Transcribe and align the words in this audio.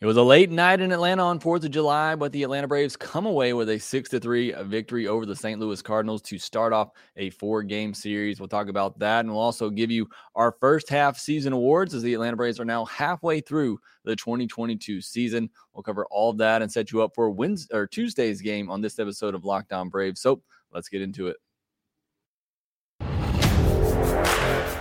It 0.00 0.06
was 0.06 0.16
a 0.16 0.22
late 0.22 0.50
night 0.50 0.80
in 0.80 0.92
Atlanta 0.92 1.22
on 1.22 1.38
4th 1.38 1.64
of 1.64 1.72
July, 1.72 2.14
but 2.14 2.32
the 2.32 2.42
Atlanta 2.42 2.66
Braves 2.66 2.96
come 2.96 3.26
away 3.26 3.52
with 3.52 3.68
a 3.68 3.78
6 3.78 4.08
3 4.08 4.54
victory 4.62 5.06
over 5.06 5.26
the 5.26 5.36
St. 5.36 5.60
Louis 5.60 5.82
Cardinals 5.82 6.22
to 6.22 6.38
start 6.38 6.72
off 6.72 6.92
a 7.18 7.28
four 7.28 7.62
game 7.62 7.92
series. 7.92 8.40
We'll 8.40 8.48
talk 8.48 8.68
about 8.68 8.98
that 9.00 9.20
and 9.20 9.30
we'll 9.30 9.42
also 9.42 9.68
give 9.68 9.90
you 9.90 10.08
our 10.34 10.56
first 10.58 10.88
half 10.88 11.18
season 11.18 11.52
awards 11.52 11.92
as 11.94 12.02
the 12.02 12.14
Atlanta 12.14 12.38
Braves 12.38 12.58
are 12.58 12.64
now 12.64 12.86
halfway 12.86 13.42
through 13.42 13.78
the 14.04 14.16
2022 14.16 15.02
season. 15.02 15.50
We'll 15.74 15.82
cover 15.82 16.06
all 16.10 16.30
of 16.30 16.38
that 16.38 16.62
and 16.62 16.72
set 16.72 16.92
you 16.92 17.02
up 17.02 17.14
for 17.14 17.30
Wednesday 17.30 17.76
or 17.76 17.86
Tuesday's 17.86 18.40
game 18.40 18.70
on 18.70 18.80
this 18.80 18.98
episode 18.98 19.34
of 19.34 19.44
Locked 19.44 19.74
On 19.74 19.90
Braves. 19.90 20.22
So 20.22 20.40
let's 20.72 20.88
get 20.88 21.02
into 21.02 21.26
it. 21.26 21.36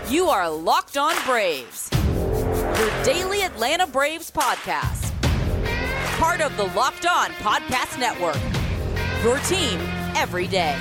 You 0.10 0.30
are 0.30 0.50
Locked 0.50 0.96
On 0.96 1.14
Braves, 1.26 1.90
your 2.80 3.04
daily 3.04 3.42
Atlanta 3.42 3.86
Braves 3.86 4.32
podcast 4.32 5.09
part 6.20 6.42
of 6.42 6.56
the 6.58 6.66
Locked 6.66 7.06
On 7.06 7.30
Podcast 7.36 7.98
Network. 7.98 8.36
Your 9.24 9.40
team 9.48 9.80
every 10.18 10.48
day. 10.48 10.78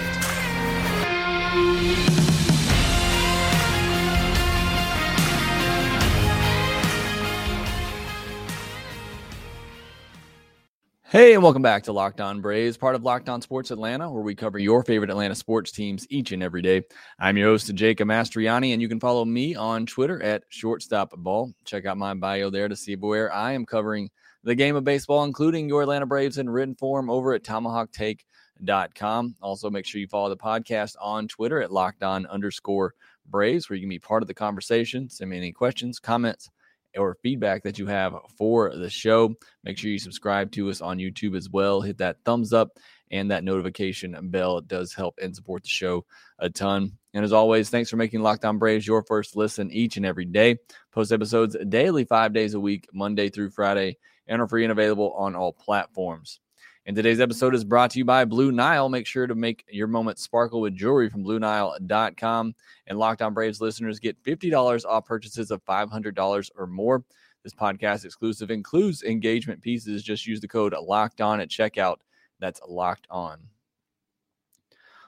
Hey, 11.05 11.34
and 11.34 11.42
welcome 11.42 11.62
back 11.62 11.84
to 11.84 11.92
Locked 11.92 12.20
On 12.20 12.41
Braves, 12.41 12.77
part 12.77 12.97
of 12.97 13.05
Locked 13.05 13.28
On 13.28 13.41
Sports 13.41 13.70
Atlanta, 13.70 14.11
where 14.11 14.25
we 14.25 14.34
cover 14.34 14.59
your 14.59 14.83
favorite 14.83 15.09
Atlanta 15.09 15.36
sports 15.36 15.70
teams 15.70 16.05
each 16.11 16.33
and 16.33 16.42
every 16.42 16.62
day. 16.62 16.83
I'm 17.20 17.36
your 17.36 17.50
host, 17.50 17.72
Jacob 17.77 18.09
Mastriani, 18.09 18.72
and 18.72 18.83
you 18.83 18.89
can 18.89 18.98
follow 18.98 19.25
me 19.25 19.55
on 19.55 19.86
Twitter 19.86 20.20
at 20.20 20.43
shortstopball. 20.50 21.54
Check 21.65 21.87
out 21.87 21.97
my 21.97 22.12
bio 22.15 22.50
there 22.50 22.69
to 22.69 22.75
see 22.75 22.97
where 22.97 23.32
I 23.32 23.53
am 23.53 23.65
covering 23.65 24.10
the 24.48 24.54
game 24.54 24.76
of 24.76 24.82
baseball, 24.82 25.25
including 25.25 25.69
your 25.69 25.82
Atlanta 25.82 26.06
Braves 26.06 26.38
in 26.38 26.48
written 26.48 26.75
form 26.75 27.10
over 27.10 27.34
at 27.34 27.44
tomahawktake.com. 27.44 29.34
Also, 29.42 29.69
make 29.69 29.84
sure 29.84 30.00
you 30.00 30.06
follow 30.06 30.31
the 30.31 30.38
podcast 30.38 30.94
on 31.03 31.28
Twitter 31.28 31.60
at 31.60 31.70
locked 31.70 32.03
on 32.03 32.25
underscore 32.25 32.94
Braves, 33.26 33.69
where 33.69 33.76
you 33.76 33.82
can 33.82 33.91
be 33.91 33.98
part 33.98 34.22
of 34.22 34.26
the 34.26 34.32
conversation. 34.32 35.10
Send 35.10 35.28
me 35.28 35.36
any 35.36 35.53
questions, 35.53 36.00
comments, 36.00 36.48
or 36.97 37.19
feedback 37.22 37.62
that 37.62 37.78
you 37.78 37.86
have 37.88 38.14
for 38.38 38.75
the 38.75 38.88
show. 38.88 39.34
Make 39.64 39.76
sure 39.76 39.91
you 39.91 39.98
subscribe 39.98 40.50
to 40.53 40.70
us 40.70 40.80
on 40.80 40.97
YouTube 40.97 41.36
as 41.36 41.50
well. 41.50 41.82
Hit 41.82 41.98
that 41.98 42.16
thumbs 42.25 42.54
up 42.54 42.70
and 43.10 43.30
that 43.30 43.44
notification 43.44 44.16
bell. 44.30 44.56
It 44.56 44.66
does 44.66 44.94
help 44.94 45.19
and 45.20 45.36
support 45.36 45.62
the 45.62 45.69
show 45.69 46.06
a 46.38 46.48
ton. 46.48 46.92
And 47.12 47.22
as 47.22 47.34
always, 47.34 47.69
thanks 47.69 47.91
for 47.91 47.98
making 47.98 48.22
Locked 48.22 48.47
On 48.47 48.56
Braves 48.56 48.86
your 48.86 49.03
first 49.03 49.36
listen 49.36 49.70
each 49.70 49.98
and 49.98 50.06
every 50.06 50.25
day. 50.25 50.56
Post 50.91 51.12
episodes 51.12 51.54
daily, 51.69 52.04
five 52.04 52.32
days 52.32 52.54
a 52.54 52.60
week, 52.60 52.88
Monday 52.94 53.28
through 53.28 53.50
Friday 53.50 53.98
and 54.28 54.41
are 54.41 54.49
free 54.49 54.65
and 54.65 54.72
available 54.72 55.12
on 55.15 55.34
all 55.34 55.53
platforms. 55.53 56.41
And 56.87 56.97
today's 56.97 57.21
episode 57.21 57.55
is 57.55 57.65
brought 57.65 57.91
to 57.91 57.99
you 57.99 58.06
by 58.06 58.25
Blue 58.25 58.50
Nile. 58.50 58.89
Make 58.89 59.06
sure 59.06 59.27
to 59.27 59.34
make 59.34 59.62
your 59.71 59.89
moment 59.89 60.19
sparkle 60.19 60.62
with 60.62 60.75
jewelry 60.75 61.11
from 61.11 61.22
BlueNile.com. 61.22 62.55
And 62.87 62.99
Locked 62.99 63.21
On 63.21 63.34
Braves 63.34 63.61
listeners 63.61 63.99
get 63.99 64.22
$50 64.25 64.87
off 64.87 65.05
purchases 65.05 65.50
of 65.50 65.62
$500 65.66 66.50
or 66.56 66.66
more. 66.66 67.05
This 67.44 67.53
podcast 67.53 68.05
exclusive 68.06 68.50
includes 68.50 69.03
engagement 69.03 69.61
pieces. 69.61 70.03
Just 70.03 70.27
use 70.27 70.41
the 70.41 70.49
code 70.49 70.75
Locked 70.83 71.21
On 71.21 71.41
at 71.41 71.50
checkout. 71.50 71.97
That's 72.41 72.60
Locked 72.66 73.06
On. 73.10 73.39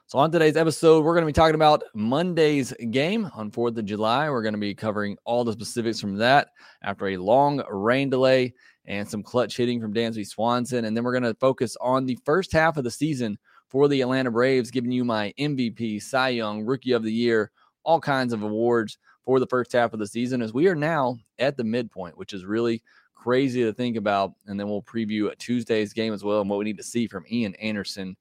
So, 0.07 0.19
on 0.19 0.33
today's 0.33 0.57
episode, 0.57 1.05
we're 1.05 1.15
going 1.15 1.23
to 1.23 1.27
be 1.27 1.33
talking 1.33 1.55
about 1.55 1.85
Monday's 1.95 2.75
game 2.91 3.31
on 3.33 3.51
4th 3.51 3.79
of 3.79 3.85
July. 3.85 4.29
We're 4.29 4.43
going 4.43 4.55
to 4.55 4.61
be 4.61 4.75
covering 4.75 5.17
all 5.25 5.45
the 5.45 5.53
specifics 5.53 6.01
from 6.01 6.17
that 6.17 6.49
after 6.83 7.09
a 7.09 7.17
long 7.17 7.63
rain 7.71 8.11
delay 8.11 8.53
and 8.91 9.09
some 9.09 9.23
clutch 9.23 9.57
hitting 9.57 9.81
from 9.81 9.95
Dansby 9.95 10.27
Swanson. 10.27 10.85
And 10.85 10.97
then 10.97 11.05
we're 11.05 11.13
going 11.13 11.23
to 11.23 11.35
focus 11.35 11.77
on 11.81 12.07
the 12.07 12.19
first 12.25 12.53
half 12.53 12.77
of 12.77 12.83
the 12.83 12.91
season 12.91 13.39
for 13.69 13.87
the 13.87 14.01
Atlanta 14.01 14.33
Braves, 14.33 14.73
giving 14.73 14.91
you 14.91 15.05
my 15.05 15.33
MVP, 15.39 16.03
Cy 16.03 16.31
Young, 16.31 16.67
Rookie 16.67 16.91
of 16.91 17.05
the 17.05 17.13
Year, 17.13 17.53
all 17.85 18.01
kinds 18.01 18.33
of 18.33 18.43
awards 18.43 18.99
for 19.25 19.39
the 19.39 19.47
first 19.47 19.73
half 19.73 19.93
of 19.93 20.01
the 20.01 20.09
season 20.09 20.43
as 20.43 20.53
we 20.53 20.67
are 20.67 20.75
now 20.75 21.17
at 21.39 21.57
the 21.57 21.63
midpoint, 21.63 22.19
which 22.19 22.33
is 22.33 22.45
really 22.45 22.83
crazy 23.15 23.63
to 23.63 23.73
think 23.73 23.97
about. 23.97 24.33
And 24.49 24.59
then 24.59 24.69
we'll 24.69 24.83
preview 24.83 25.33
Tuesday's 25.39 25.93
game 25.93 26.13
as 26.13 26.25
well 26.25 26.41
and 26.41 26.51
what 26.51 26.59
we 26.59 26.65
need 26.65 26.79
to 26.79 26.83
see 26.83 27.07
from 27.07 27.25
Ian 27.31 27.55
Anderson 27.55 28.17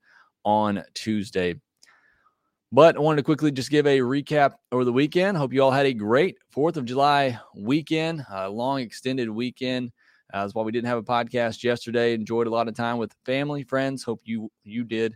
on 0.46 0.84
Tuesday. 0.94 1.60
But 2.72 2.96
I 2.96 3.00
wanted 3.00 3.18
to 3.18 3.24
quickly 3.24 3.52
just 3.52 3.72
give 3.72 3.88
a 3.88 3.98
recap 3.98 4.54
over 4.72 4.86
the 4.86 4.94
weekend. 4.94 5.36
Hope 5.36 5.52
you 5.52 5.64
all 5.64 5.72
had 5.72 5.88
a 5.88 5.94
great 5.96 6.38
4th 6.56 6.78
of 6.78 6.86
July 6.86 7.40
weekend, 7.56 8.24
a 8.32 8.48
long 8.48 8.82
extended 8.82 9.32
weekend. 9.32 9.92
Uh, 10.34 10.42
that's 10.42 10.54
why 10.54 10.64
we 10.64 10.72
didn't 10.72 10.88
have 10.88 10.98
a 10.98 11.04
podcast 11.04 11.64
yesterday. 11.64 12.14
Enjoyed 12.14 12.48
a 12.48 12.52
lot 12.52 12.68
of 12.68 12.76
time 12.76 12.98
with 12.98 13.16
family, 13.26 13.64
friends. 13.64 14.04
Hope 14.04 14.22
you 14.24 14.52
you 14.64 14.84
did 14.84 15.16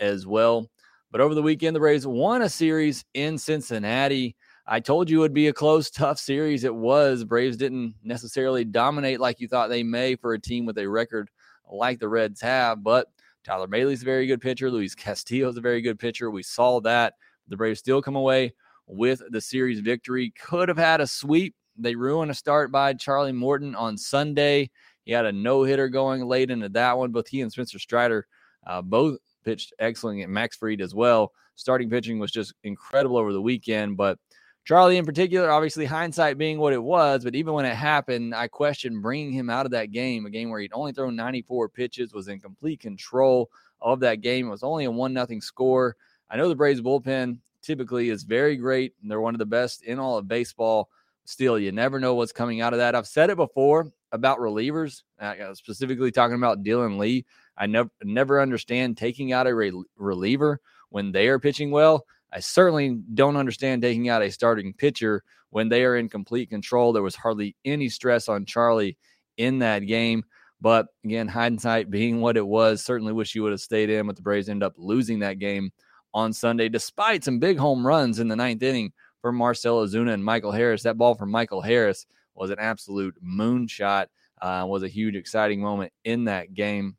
as 0.00 0.26
well. 0.26 0.70
But 1.10 1.20
over 1.20 1.34
the 1.34 1.42
weekend, 1.42 1.76
the 1.76 1.80
Braves 1.80 2.06
won 2.06 2.42
a 2.42 2.48
series 2.48 3.04
in 3.14 3.36
Cincinnati. 3.36 4.34
I 4.66 4.80
told 4.80 5.10
you 5.10 5.18
it 5.18 5.20
would 5.20 5.34
be 5.34 5.48
a 5.48 5.52
close, 5.52 5.90
tough 5.90 6.18
series. 6.18 6.64
It 6.64 6.74
was. 6.74 7.24
Braves 7.24 7.56
didn't 7.56 7.94
necessarily 8.02 8.64
dominate 8.64 9.20
like 9.20 9.40
you 9.40 9.48
thought 9.48 9.68
they 9.68 9.82
may 9.82 10.16
for 10.16 10.34
a 10.34 10.40
team 10.40 10.64
with 10.64 10.78
a 10.78 10.88
record 10.88 11.30
like 11.70 11.98
the 11.98 12.08
Reds 12.08 12.40
have, 12.40 12.82
but 12.82 13.08
Tyler 13.44 13.66
Mahle's 13.66 14.02
a 14.02 14.04
very 14.04 14.26
good 14.26 14.40
pitcher. 14.40 14.70
Luis 14.70 14.94
Castillo's 14.94 15.56
a 15.56 15.60
very 15.60 15.80
good 15.80 15.98
pitcher. 15.98 16.30
We 16.30 16.42
saw 16.42 16.80
that. 16.80 17.14
The 17.48 17.56
Braves 17.56 17.80
still 17.80 18.00
come 18.00 18.16
away 18.16 18.54
with 18.86 19.22
the 19.30 19.40
series 19.40 19.80
victory. 19.80 20.32
Could 20.40 20.68
have 20.68 20.78
had 20.78 21.00
a 21.00 21.06
sweep. 21.06 21.54
They 21.76 21.94
ruined 21.94 22.30
a 22.30 22.34
start 22.34 22.70
by 22.70 22.94
Charlie 22.94 23.32
Morton 23.32 23.74
on 23.74 23.96
Sunday. 23.96 24.70
He 25.04 25.12
had 25.12 25.26
a 25.26 25.32
no 25.32 25.62
hitter 25.64 25.88
going 25.88 26.24
late 26.26 26.50
into 26.50 26.68
that 26.70 26.96
one. 26.96 27.10
Both 27.10 27.28
he 27.28 27.40
and 27.40 27.50
Spencer 27.50 27.78
Strider 27.78 28.26
uh, 28.66 28.82
both 28.82 29.18
pitched 29.44 29.72
excellent. 29.78 30.22
And 30.22 30.32
Max 30.32 30.56
Fried 30.56 30.80
as 30.80 30.94
well. 30.94 31.32
Starting 31.56 31.90
pitching 31.90 32.18
was 32.18 32.30
just 32.30 32.54
incredible 32.62 33.16
over 33.16 33.32
the 33.32 33.42
weekend. 33.42 33.96
But 33.96 34.18
Charlie, 34.64 34.96
in 34.96 35.04
particular, 35.04 35.50
obviously 35.50 35.84
hindsight 35.84 36.38
being 36.38 36.58
what 36.58 36.72
it 36.72 36.82
was, 36.82 37.24
but 37.24 37.34
even 37.34 37.52
when 37.52 37.64
it 37.64 37.74
happened, 37.74 38.32
I 38.32 38.46
questioned 38.46 39.02
bringing 39.02 39.32
him 39.32 39.50
out 39.50 39.66
of 39.66 39.72
that 39.72 39.90
game, 39.90 40.24
a 40.24 40.30
game 40.30 40.50
where 40.50 40.60
he'd 40.60 40.72
only 40.72 40.92
thrown 40.92 41.16
94 41.16 41.68
pitches, 41.70 42.14
was 42.14 42.28
in 42.28 42.38
complete 42.38 42.78
control 42.78 43.50
of 43.80 43.98
that 44.00 44.20
game. 44.20 44.46
It 44.46 44.50
was 44.50 44.62
only 44.62 44.84
a 44.84 44.90
one 44.90 45.12
nothing 45.12 45.40
score. 45.40 45.96
I 46.30 46.36
know 46.36 46.48
the 46.48 46.54
Braves 46.54 46.80
bullpen 46.80 47.38
typically 47.60 48.08
is 48.08 48.22
very 48.22 48.56
great, 48.56 48.94
and 49.02 49.10
they're 49.10 49.20
one 49.20 49.34
of 49.34 49.40
the 49.40 49.46
best 49.46 49.82
in 49.82 49.98
all 49.98 50.16
of 50.16 50.28
baseball. 50.28 50.88
Still, 51.24 51.58
you 51.58 51.72
never 51.72 52.00
know 52.00 52.14
what's 52.14 52.32
coming 52.32 52.60
out 52.60 52.72
of 52.72 52.78
that. 52.78 52.94
I've 52.94 53.06
said 53.06 53.30
it 53.30 53.36
before 53.36 53.92
about 54.10 54.38
relievers, 54.38 55.02
uh, 55.20 55.54
specifically 55.54 56.10
talking 56.10 56.36
about 56.36 56.62
Dylan 56.64 56.98
Lee. 56.98 57.24
I 57.56 57.66
never 57.66 57.90
never 58.02 58.40
understand 58.40 58.96
taking 58.96 59.32
out 59.32 59.46
a 59.46 59.54
re- 59.54 59.84
reliever 59.96 60.60
when 60.90 61.12
they 61.12 61.28
are 61.28 61.38
pitching 61.38 61.70
well. 61.70 62.06
I 62.32 62.40
certainly 62.40 62.98
don't 63.14 63.36
understand 63.36 63.82
taking 63.82 64.08
out 64.08 64.22
a 64.22 64.30
starting 64.30 64.72
pitcher 64.72 65.22
when 65.50 65.68
they 65.68 65.84
are 65.84 65.96
in 65.96 66.08
complete 66.08 66.50
control. 66.50 66.92
There 66.92 67.02
was 67.02 67.14
hardly 67.14 67.54
any 67.64 67.88
stress 67.88 68.28
on 68.28 68.46
Charlie 68.46 68.96
in 69.36 69.58
that 69.60 69.80
game. 69.80 70.24
But 70.60 70.86
again, 71.04 71.28
hindsight 71.28 71.90
being 71.90 72.20
what 72.20 72.36
it 72.36 72.46
was, 72.46 72.82
certainly 72.82 73.12
wish 73.12 73.34
you 73.34 73.42
would 73.42 73.52
have 73.52 73.60
stayed 73.60 73.90
in, 73.90 74.06
but 74.06 74.16
the 74.16 74.22
Braves 74.22 74.48
ended 74.48 74.64
up 74.64 74.74
losing 74.76 75.18
that 75.18 75.38
game 75.38 75.72
on 76.14 76.32
Sunday, 76.32 76.68
despite 76.68 77.24
some 77.24 77.38
big 77.38 77.58
home 77.58 77.86
runs 77.86 78.18
in 78.18 78.28
the 78.28 78.36
ninth 78.36 78.62
inning 78.62 78.92
for 79.22 79.32
Marcell 79.32 79.86
Ozuna 79.86 80.12
and 80.12 80.24
Michael 80.24 80.52
Harris. 80.52 80.82
That 80.82 80.98
ball 80.98 81.14
from 81.14 81.30
Michael 81.30 81.62
Harris 81.62 82.06
was 82.34 82.50
an 82.50 82.58
absolute 82.58 83.16
moonshot. 83.24 84.06
Uh, 84.40 84.64
was 84.66 84.82
a 84.82 84.88
huge, 84.88 85.14
exciting 85.14 85.60
moment 85.60 85.92
in 86.04 86.24
that 86.24 86.52
game. 86.52 86.96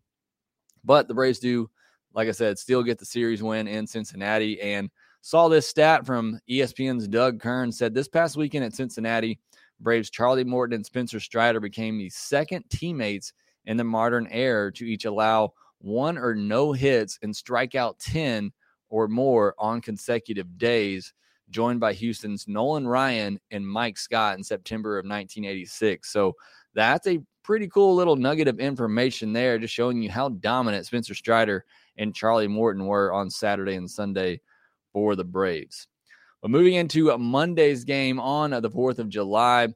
But 0.86 1.10
the 1.10 1.14
Braves 1.14 1.40
do, 1.40 1.70
like 2.14 2.30
I 2.30 2.32
said, 2.32 2.58
still 2.58 2.84
get 2.84 2.98
the 2.98 3.06
series 3.06 3.44
win 3.44 3.68
in 3.68 3.86
Cincinnati. 3.86 4.62
And 4.62 4.90
saw 5.22 5.50
this 5.50 5.68
stat 5.68 6.06
from 6.06 6.40
ESPN's 6.50 7.08
Doug 7.08 7.42
Kern 7.42 7.72
said 7.72 7.94
this 7.94 8.08
past 8.08 8.38
weekend 8.38 8.64
at 8.64 8.74
Cincinnati, 8.74 9.40
Braves 9.82 10.10
Charlie 10.10 10.46
Morton 10.46 10.76
and 10.76 10.86
Spencer 10.86 11.20
Strider 11.20 11.60
became 11.60 11.98
the 11.98 12.10
second 12.10 12.64
teammates 12.70 13.34
in 13.66 13.76
the 13.78 13.84
modern 13.84 14.28
era 14.32 14.72
to 14.74 14.86
each 14.86 15.06
allow 15.06 15.54
one 15.80 16.18
or 16.18 16.34
no 16.34 16.72
hits 16.72 17.20
and 17.22 17.36
strike 17.36 17.76
out 17.76 18.00
10 18.00 18.52
or 18.90 19.08
more 19.08 19.54
on 19.58 19.82
consecutive 19.82 20.58
days, 20.58 21.14
joined 21.50 21.80
by 21.80 21.94
Houston's 21.94 22.48
Nolan 22.48 22.88
Ryan 22.88 23.40
and 23.52 23.68
Mike 23.68 23.98
Scott 23.98 24.38
in 24.38 24.44
September 24.44 24.98
of 24.98 25.04
1986. 25.04 26.12
So 26.12 26.34
that's 26.74 27.08
a 27.08 27.20
pretty 27.44 27.68
cool 27.68 27.96
little 27.96 28.16
nugget 28.16 28.48
of 28.48 28.60
information 28.60 29.34
there, 29.34 29.60
just 29.60 29.74
showing 29.74 30.02
you 30.02 30.10
how 30.10 30.30
dominant 30.30 30.86
Spencer 30.86 31.14
Strider 31.14 31.66
and 31.98 32.16
Charlie 32.16 32.48
Morton 32.48 32.86
were 32.86 33.14
on 33.14 33.30
Saturday 33.30 33.76
and 33.76 33.90
Sunday 33.90 34.40
for 34.92 35.16
the 35.16 35.24
Braves. 35.24 35.88
But 36.42 36.52
moving 36.52 36.74
into 36.74 37.16
Monday's 37.18 37.84
game 37.84 38.20
on 38.20 38.52
the 38.52 38.70
4th 38.70 39.00
of 39.00 39.10
July, 39.10 39.68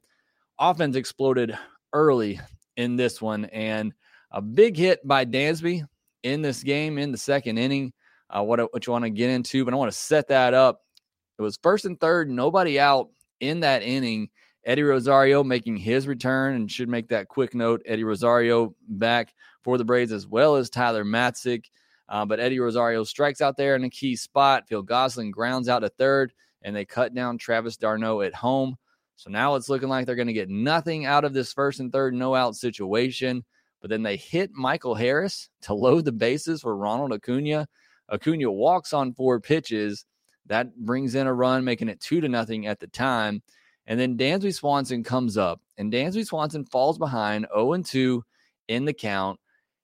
offense 0.59 0.95
exploded 0.95 1.57
early 1.93 2.39
in 2.75 2.95
this 2.95 3.21
one, 3.21 3.45
and 3.45 3.93
a 4.31 4.41
big 4.41 4.75
hit 4.75 5.05
by 5.07 5.25
Dansby 5.25 5.83
in 6.23 6.41
this 6.41 6.63
game 6.63 6.97
in 6.97 7.11
the 7.11 7.17
second 7.17 7.57
inning 7.57 7.93
uh, 8.29 8.43
what, 8.43 8.59
what 8.73 8.85
you 8.85 8.91
want 8.91 9.05
to 9.05 9.09
get 9.09 9.29
into, 9.29 9.63
but 9.63 9.73
I 9.73 9.77
want 9.77 9.91
to 9.91 9.97
set 9.97 10.27
that 10.27 10.53
up. 10.53 10.81
It 11.37 11.41
was 11.41 11.59
first 11.61 11.85
and 11.85 11.99
third, 11.99 12.29
nobody 12.29 12.79
out 12.79 13.09
in 13.39 13.61
that 13.61 13.83
inning. 13.83 14.29
Eddie 14.65 14.83
Rosario 14.83 15.43
making 15.43 15.77
his 15.77 16.07
return 16.07 16.55
and 16.55 16.69
should 16.69 16.89
make 16.89 17.07
that 17.09 17.29
quick 17.29 17.55
note. 17.55 17.81
Eddie 17.85 18.03
Rosario 18.03 18.75
back 18.89 19.33
for 19.63 19.77
the 19.77 19.85
Braves 19.85 20.11
as 20.11 20.27
well 20.27 20.55
as 20.55 20.69
Tyler 20.69 21.05
Matzek. 21.05 21.65
Uh, 22.09 22.25
but 22.25 22.39
Eddie 22.39 22.59
Rosario 22.59 23.03
strikes 23.03 23.41
out 23.41 23.57
there 23.57 23.75
in 23.75 23.83
a 23.83 23.89
key 23.89 24.15
spot. 24.15 24.67
Phil 24.67 24.81
Gosselin 24.81 25.31
grounds 25.31 25.69
out 25.69 25.79
to 25.79 25.89
third, 25.89 26.33
and 26.61 26.75
they 26.75 26.85
cut 26.85 27.13
down 27.13 27.37
Travis 27.37 27.77
d'Arnaud 27.77 28.21
at 28.21 28.33
home. 28.33 28.77
So 29.15 29.29
now 29.29 29.55
it's 29.55 29.69
looking 29.69 29.89
like 29.89 30.05
they're 30.05 30.15
going 30.15 30.27
to 30.27 30.33
get 30.33 30.49
nothing 30.49 31.05
out 31.05 31.25
of 31.25 31.33
this 31.33 31.51
first 31.51 31.79
and 31.79 31.91
third 31.91 32.13
no 32.13 32.35
out 32.35 32.55
situation. 32.55 33.43
But 33.81 33.89
then 33.89 34.03
they 34.03 34.15
hit 34.15 34.51
Michael 34.53 34.95
Harris 34.95 35.49
to 35.61 35.73
load 35.73 36.05
the 36.05 36.11
bases 36.11 36.61
for 36.61 36.75
Ronald 36.75 37.13
Acuna. 37.13 37.67
Acuna 38.09 38.51
walks 38.51 38.93
on 38.93 39.13
four 39.13 39.39
pitches. 39.39 40.05
That 40.47 40.75
brings 40.77 41.15
in 41.15 41.27
a 41.27 41.33
run, 41.33 41.63
making 41.63 41.89
it 41.89 41.99
two 41.99 42.21
to 42.21 42.29
nothing 42.29 42.67
at 42.67 42.79
the 42.79 42.87
time. 42.87 43.41
And 43.85 43.99
then 43.99 44.17
Dansby 44.17 44.53
Swanson 44.53 45.03
comes 45.03 45.37
up, 45.37 45.61
and 45.77 45.91
Dansby 45.91 46.25
Swanson 46.25 46.65
falls 46.65 46.97
behind 46.97 47.47
0 47.55 47.77
2 47.77 48.23
in 48.67 48.85
the 48.85 48.93
count. 48.93 49.39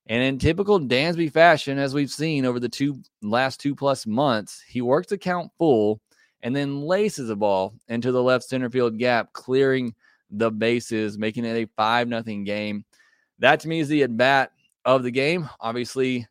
And 0.08 0.22
in 0.22 0.38
typical 0.38 0.80
Dansby 0.80 1.32
fashion, 1.32 1.78
as 1.78 1.94
we've 1.94 2.12
seen 2.12 2.46
over 2.46 2.60
the 2.60 2.68
two 2.68 3.02
last 3.22 3.62
two 3.62 3.74
plus 3.74 4.06
months, 4.06 4.62
he 4.68 4.82
works 4.82 5.08
the 5.08 5.18
count 5.18 5.52
full 5.58 6.02
and 6.42 6.54
then 6.54 6.82
laces 6.82 7.30
a 7.30 7.36
ball 7.36 7.74
into 7.88 8.12
the 8.12 8.22
left 8.22 8.44
center 8.44 8.70
field 8.70 8.98
gap, 8.98 9.32
clearing 9.32 9.96
the 10.30 10.52
bases, 10.52 11.18
making 11.18 11.46
it 11.46 11.56
a 11.56 11.70
5 11.78 12.10
nothing 12.10 12.44
game. 12.44 12.84
That 13.40 13.62
to 13.62 13.70
me 13.70 13.80
is 13.80 13.88
the 13.88 14.04
at 14.04 14.18
bat 14.18 14.52
of 14.84 15.04
the 15.04 15.12
game. 15.12 15.50
Obviously, 15.62 16.28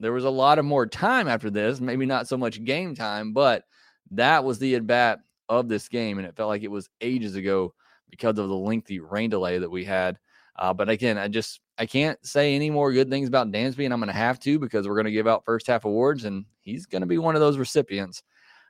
there 0.00 0.12
was 0.12 0.24
a 0.24 0.30
lot 0.30 0.58
of 0.58 0.64
more 0.64 0.86
time 0.86 1.28
after 1.28 1.50
this, 1.50 1.80
maybe 1.80 2.06
not 2.06 2.28
so 2.28 2.36
much 2.36 2.64
game 2.64 2.94
time, 2.94 3.32
but 3.32 3.64
that 4.10 4.44
was 4.44 4.58
the 4.58 4.74
at 4.74 4.86
bat 4.86 5.20
of 5.48 5.68
this 5.68 5.88
game. 5.88 6.18
And 6.18 6.26
it 6.26 6.36
felt 6.36 6.48
like 6.48 6.62
it 6.62 6.70
was 6.70 6.88
ages 7.00 7.34
ago 7.34 7.74
because 8.10 8.38
of 8.38 8.48
the 8.48 8.56
lengthy 8.56 9.00
rain 9.00 9.30
delay 9.30 9.58
that 9.58 9.70
we 9.70 9.84
had. 9.84 10.18
Uh, 10.58 10.72
but 10.72 10.88
again, 10.88 11.18
I 11.18 11.28
just 11.28 11.60
I 11.78 11.86
can't 11.86 12.24
say 12.24 12.54
any 12.54 12.70
more 12.70 12.92
good 12.92 13.10
things 13.10 13.28
about 13.28 13.52
Dansby, 13.52 13.84
and 13.84 13.92
I'm 13.92 14.00
going 14.00 14.08
to 14.08 14.14
have 14.14 14.40
to 14.40 14.58
because 14.58 14.88
we're 14.88 14.94
going 14.94 15.04
to 15.06 15.12
give 15.12 15.26
out 15.26 15.44
first 15.44 15.66
half 15.66 15.84
awards, 15.84 16.24
and 16.24 16.46
he's 16.62 16.86
going 16.86 17.02
to 17.02 17.06
be 17.06 17.18
one 17.18 17.34
of 17.34 17.40
those 17.40 17.58
recipients. 17.58 18.22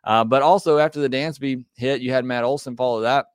Uh, 0.03 0.25
but 0.25 0.43
also 0.43 0.79
after 0.79 1.01
the 1.01 1.09
Dansby 1.09 1.65
hit, 1.77 2.01
you 2.01 2.13
had 2.13 2.25
Matt 2.25 2.45
Olson 2.45 2.77
follow 2.77 3.01
that 3.01 3.27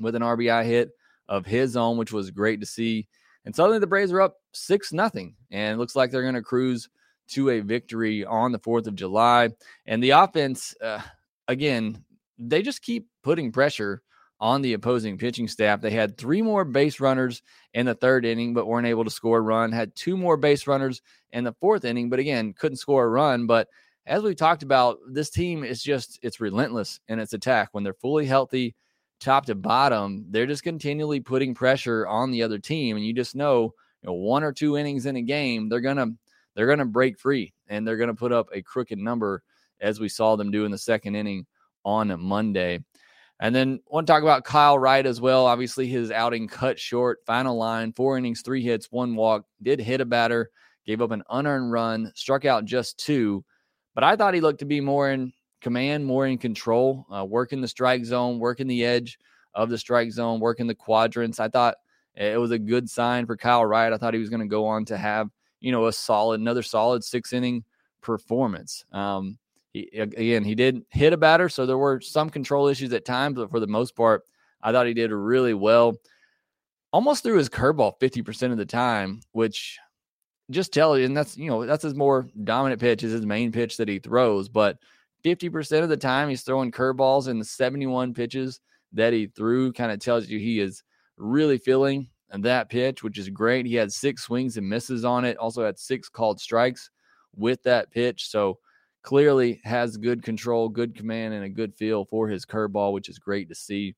with 0.00 0.14
an 0.14 0.22
RBI 0.22 0.64
hit 0.64 0.90
of 1.28 1.44
his 1.44 1.76
own, 1.76 1.98
which 1.98 2.12
was 2.12 2.30
great 2.30 2.60
to 2.60 2.66
see. 2.66 3.06
And 3.44 3.54
suddenly 3.54 3.78
the 3.78 3.86
Braves 3.86 4.12
are 4.12 4.20
up 4.20 4.36
six 4.52 4.92
nothing, 4.92 5.34
and 5.50 5.74
it 5.74 5.78
looks 5.78 5.96
like 5.96 6.10
they're 6.10 6.22
going 6.22 6.34
to 6.34 6.42
cruise 6.42 6.88
to 7.28 7.50
a 7.50 7.60
victory 7.60 8.24
on 8.24 8.52
the 8.52 8.58
4th 8.58 8.86
of 8.86 8.94
July. 8.94 9.50
And 9.86 10.02
the 10.02 10.10
offense, 10.10 10.74
uh, 10.82 11.00
again, 11.46 12.02
they 12.38 12.62
just 12.62 12.82
keep 12.82 13.06
putting 13.22 13.52
pressure 13.52 14.02
on 14.40 14.62
the 14.62 14.74
opposing 14.74 15.18
pitching 15.18 15.48
staff. 15.48 15.80
They 15.80 15.90
had 15.90 16.16
three 16.16 16.42
more 16.42 16.64
base 16.64 17.00
runners 17.00 17.42
in 17.74 17.86
the 17.86 17.94
third 17.94 18.24
inning, 18.24 18.54
but 18.54 18.66
weren't 18.66 18.86
able 18.86 19.04
to 19.04 19.10
score 19.10 19.38
a 19.38 19.42
run. 19.42 19.72
Had 19.72 19.94
two 19.94 20.16
more 20.16 20.36
base 20.36 20.66
runners 20.66 21.02
in 21.32 21.44
the 21.44 21.54
fourth 21.54 21.84
inning, 21.84 22.08
but 22.08 22.20
again, 22.20 22.54
couldn't 22.56 22.76
score 22.76 23.04
a 23.04 23.08
run. 23.08 23.46
But 23.46 23.68
as 24.06 24.22
we 24.22 24.34
talked 24.34 24.62
about, 24.62 24.98
this 25.10 25.30
team 25.30 25.64
is 25.64 25.82
just, 25.82 26.20
it's 26.22 26.40
relentless 26.40 27.00
in 27.08 27.18
its 27.18 27.32
attack. 27.32 27.70
When 27.72 27.82
they're 27.82 27.94
fully 27.94 28.26
healthy, 28.26 28.74
top 29.20 29.46
to 29.46 29.54
bottom, 29.54 30.24
they're 30.30 30.46
just 30.46 30.62
continually 30.62 31.20
putting 31.20 31.54
pressure 31.54 32.06
on 32.06 32.30
the 32.30 32.42
other 32.42 32.58
team. 32.58 32.96
And 32.96 33.04
you 33.04 33.12
just 33.12 33.34
know, 33.34 33.74
you 34.02 34.06
know, 34.06 34.14
one 34.14 34.44
or 34.44 34.52
two 34.52 34.76
innings 34.76 35.06
in 35.06 35.16
a 35.16 35.22
game, 35.22 35.68
they're 35.68 35.80
going 35.80 35.96
to, 35.96 36.12
they're 36.58 36.66
going 36.66 36.80
to 36.80 36.84
break 36.84 37.16
free 37.20 37.54
and 37.68 37.86
they're 37.86 37.96
going 37.96 38.08
to 38.08 38.14
put 38.14 38.32
up 38.32 38.48
a 38.52 38.60
crooked 38.60 38.98
number 38.98 39.44
as 39.80 40.00
we 40.00 40.08
saw 40.08 40.34
them 40.34 40.50
do 40.50 40.64
in 40.64 40.72
the 40.72 40.76
second 40.76 41.14
inning 41.14 41.46
on 41.84 42.20
Monday. 42.20 42.80
And 43.38 43.54
then 43.54 43.78
I 43.86 43.94
want 43.94 44.08
to 44.08 44.12
talk 44.12 44.24
about 44.24 44.42
Kyle 44.42 44.76
Wright 44.76 45.06
as 45.06 45.20
well. 45.20 45.46
Obviously, 45.46 45.86
his 45.86 46.10
outing 46.10 46.48
cut 46.48 46.76
short. 46.76 47.20
Final 47.24 47.56
line, 47.56 47.92
four 47.92 48.18
innings, 48.18 48.42
three 48.42 48.60
hits, 48.60 48.88
one 48.90 49.14
walk. 49.14 49.44
Did 49.62 49.78
hit 49.78 50.00
a 50.00 50.04
batter, 50.04 50.50
gave 50.84 51.00
up 51.00 51.12
an 51.12 51.22
unearned 51.30 51.70
run, 51.70 52.10
struck 52.16 52.44
out 52.44 52.64
just 52.64 52.98
two. 52.98 53.44
But 53.94 54.02
I 54.02 54.16
thought 54.16 54.34
he 54.34 54.40
looked 54.40 54.58
to 54.58 54.64
be 54.64 54.80
more 54.80 55.12
in 55.12 55.32
command, 55.60 56.06
more 56.06 56.26
in 56.26 56.38
control, 56.38 57.06
uh, 57.08 57.24
working 57.24 57.60
the 57.60 57.68
strike 57.68 58.04
zone, 58.04 58.40
working 58.40 58.66
the 58.66 58.84
edge 58.84 59.16
of 59.54 59.70
the 59.70 59.78
strike 59.78 60.10
zone, 60.10 60.40
working 60.40 60.66
the 60.66 60.74
quadrants. 60.74 61.38
I 61.38 61.46
thought 61.46 61.76
it 62.16 62.40
was 62.40 62.50
a 62.50 62.58
good 62.58 62.90
sign 62.90 63.26
for 63.26 63.36
Kyle 63.36 63.64
Wright. 63.64 63.92
I 63.92 63.96
thought 63.96 64.14
he 64.14 64.18
was 64.18 64.28
going 64.28 64.42
to 64.42 64.48
go 64.48 64.66
on 64.66 64.84
to 64.86 64.96
have 64.96 65.28
you 65.60 65.72
know, 65.72 65.86
a 65.86 65.92
solid, 65.92 66.40
another 66.40 66.62
solid 66.62 67.04
six 67.04 67.32
inning 67.32 67.64
performance. 68.00 68.84
Um, 68.92 69.38
he, 69.72 69.88
again, 69.94 70.44
he 70.44 70.54
did 70.54 70.84
hit 70.90 71.12
a 71.12 71.16
batter, 71.16 71.48
so 71.48 71.66
there 71.66 71.78
were 71.78 72.00
some 72.00 72.30
control 72.30 72.68
issues 72.68 72.92
at 72.92 73.04
times, 73.04 73.36
but 73.36 73.50
for 73.50 73.60
the 73.60 73.66
most 73.66 73.94
part, 73.94 74.24
I 74.62 74.72
thought 74.72 74.86
he 74.86 74.94
did 74.94 75.12
really 75.12 75.54
well. 75.54 75.96
Almost 76.92 77.22
threw 77.22 77.36
his 77.36 77.48
curveball 77.48 77.98
50% 78.00 78.50
of 78.50 78.56
the 78.56 78.66
time, 78.66 79.20
which 79.32 79.78
just 80.50 80.72
tell 80.72 80.98
you, 80.98 81.04
and 81.04 81.16
that's, 81.16 81.36
you 81.36 81.50
know, 81.50 81.66
that's 81.66 81.82
his 81.82 81.94
more 81.94 82.26
dominant 82.44 82.80
pitch, 82.80 83.04
is 83.04 83.12
his 83.12 83.26
main 83.26 83.52
pitch 83.52 83.76
that 83.76 83.88
he 83.88 83.98
throws. 83.98 84.48
But 84.48 84.78
50% 85.24 85.82
of 85.82 85.90
the 85.90 85.96
time, 85.96 86.28
he's 86.28 86.42
throwing 86.42 86.72
curveballs, 86.72 87.28
and 87.28 87.40
the 87.40 87.44
71 87.44 88.14
pitches 88.14 88.60
that 88.94 89.12
he 89.12 89.26
threw 89.26 89.72
kind 89.72 89.92
of 89.92 90.00
tells 90.00 90.28
you 90.28 90.38
he 90.38 90.60
is 90.60 90.82
really 91.18 91.58
feeling 91.58 92.08
that 92.30 92.68
pitch, 92.68 93.02
which 93.02 93.18
is 93.18 93.28
great. 93.28 93.66
He 93.66 93.74
had 93.74 93.92
six 93.92 94.24
swings 94.24 94.56
and 94.56 94.68
misses 94.68 95.04
on 95.04 95.24
it, 95.24 95.36
also 95.38 95.64
had 95.64 95.78
six 95.78 96.08
called 96.08 96.40
strikes 96.40 96.90
with 97.34 97.62
that 97.62 97.90
pitch. 97.90 98.28
So 98.28 98.58
clearly 99.02 99.60
has 99.64 99.96
good 99.96 100.22
control, 100.22 100.68
good 100.68 100.94
command, 100.94 101.34
and 101.34 101.44
a 101.44 101.48
good 101.48 101.74
feel 101.74 102.04
for 102.04 102.28
his 102.28 102.44
curveball, 102.44 102.92
which 102.92 103.08
is 103.08 103.18
great 103.18 103.48
to 103.48 103.54
see. 103.54 103.94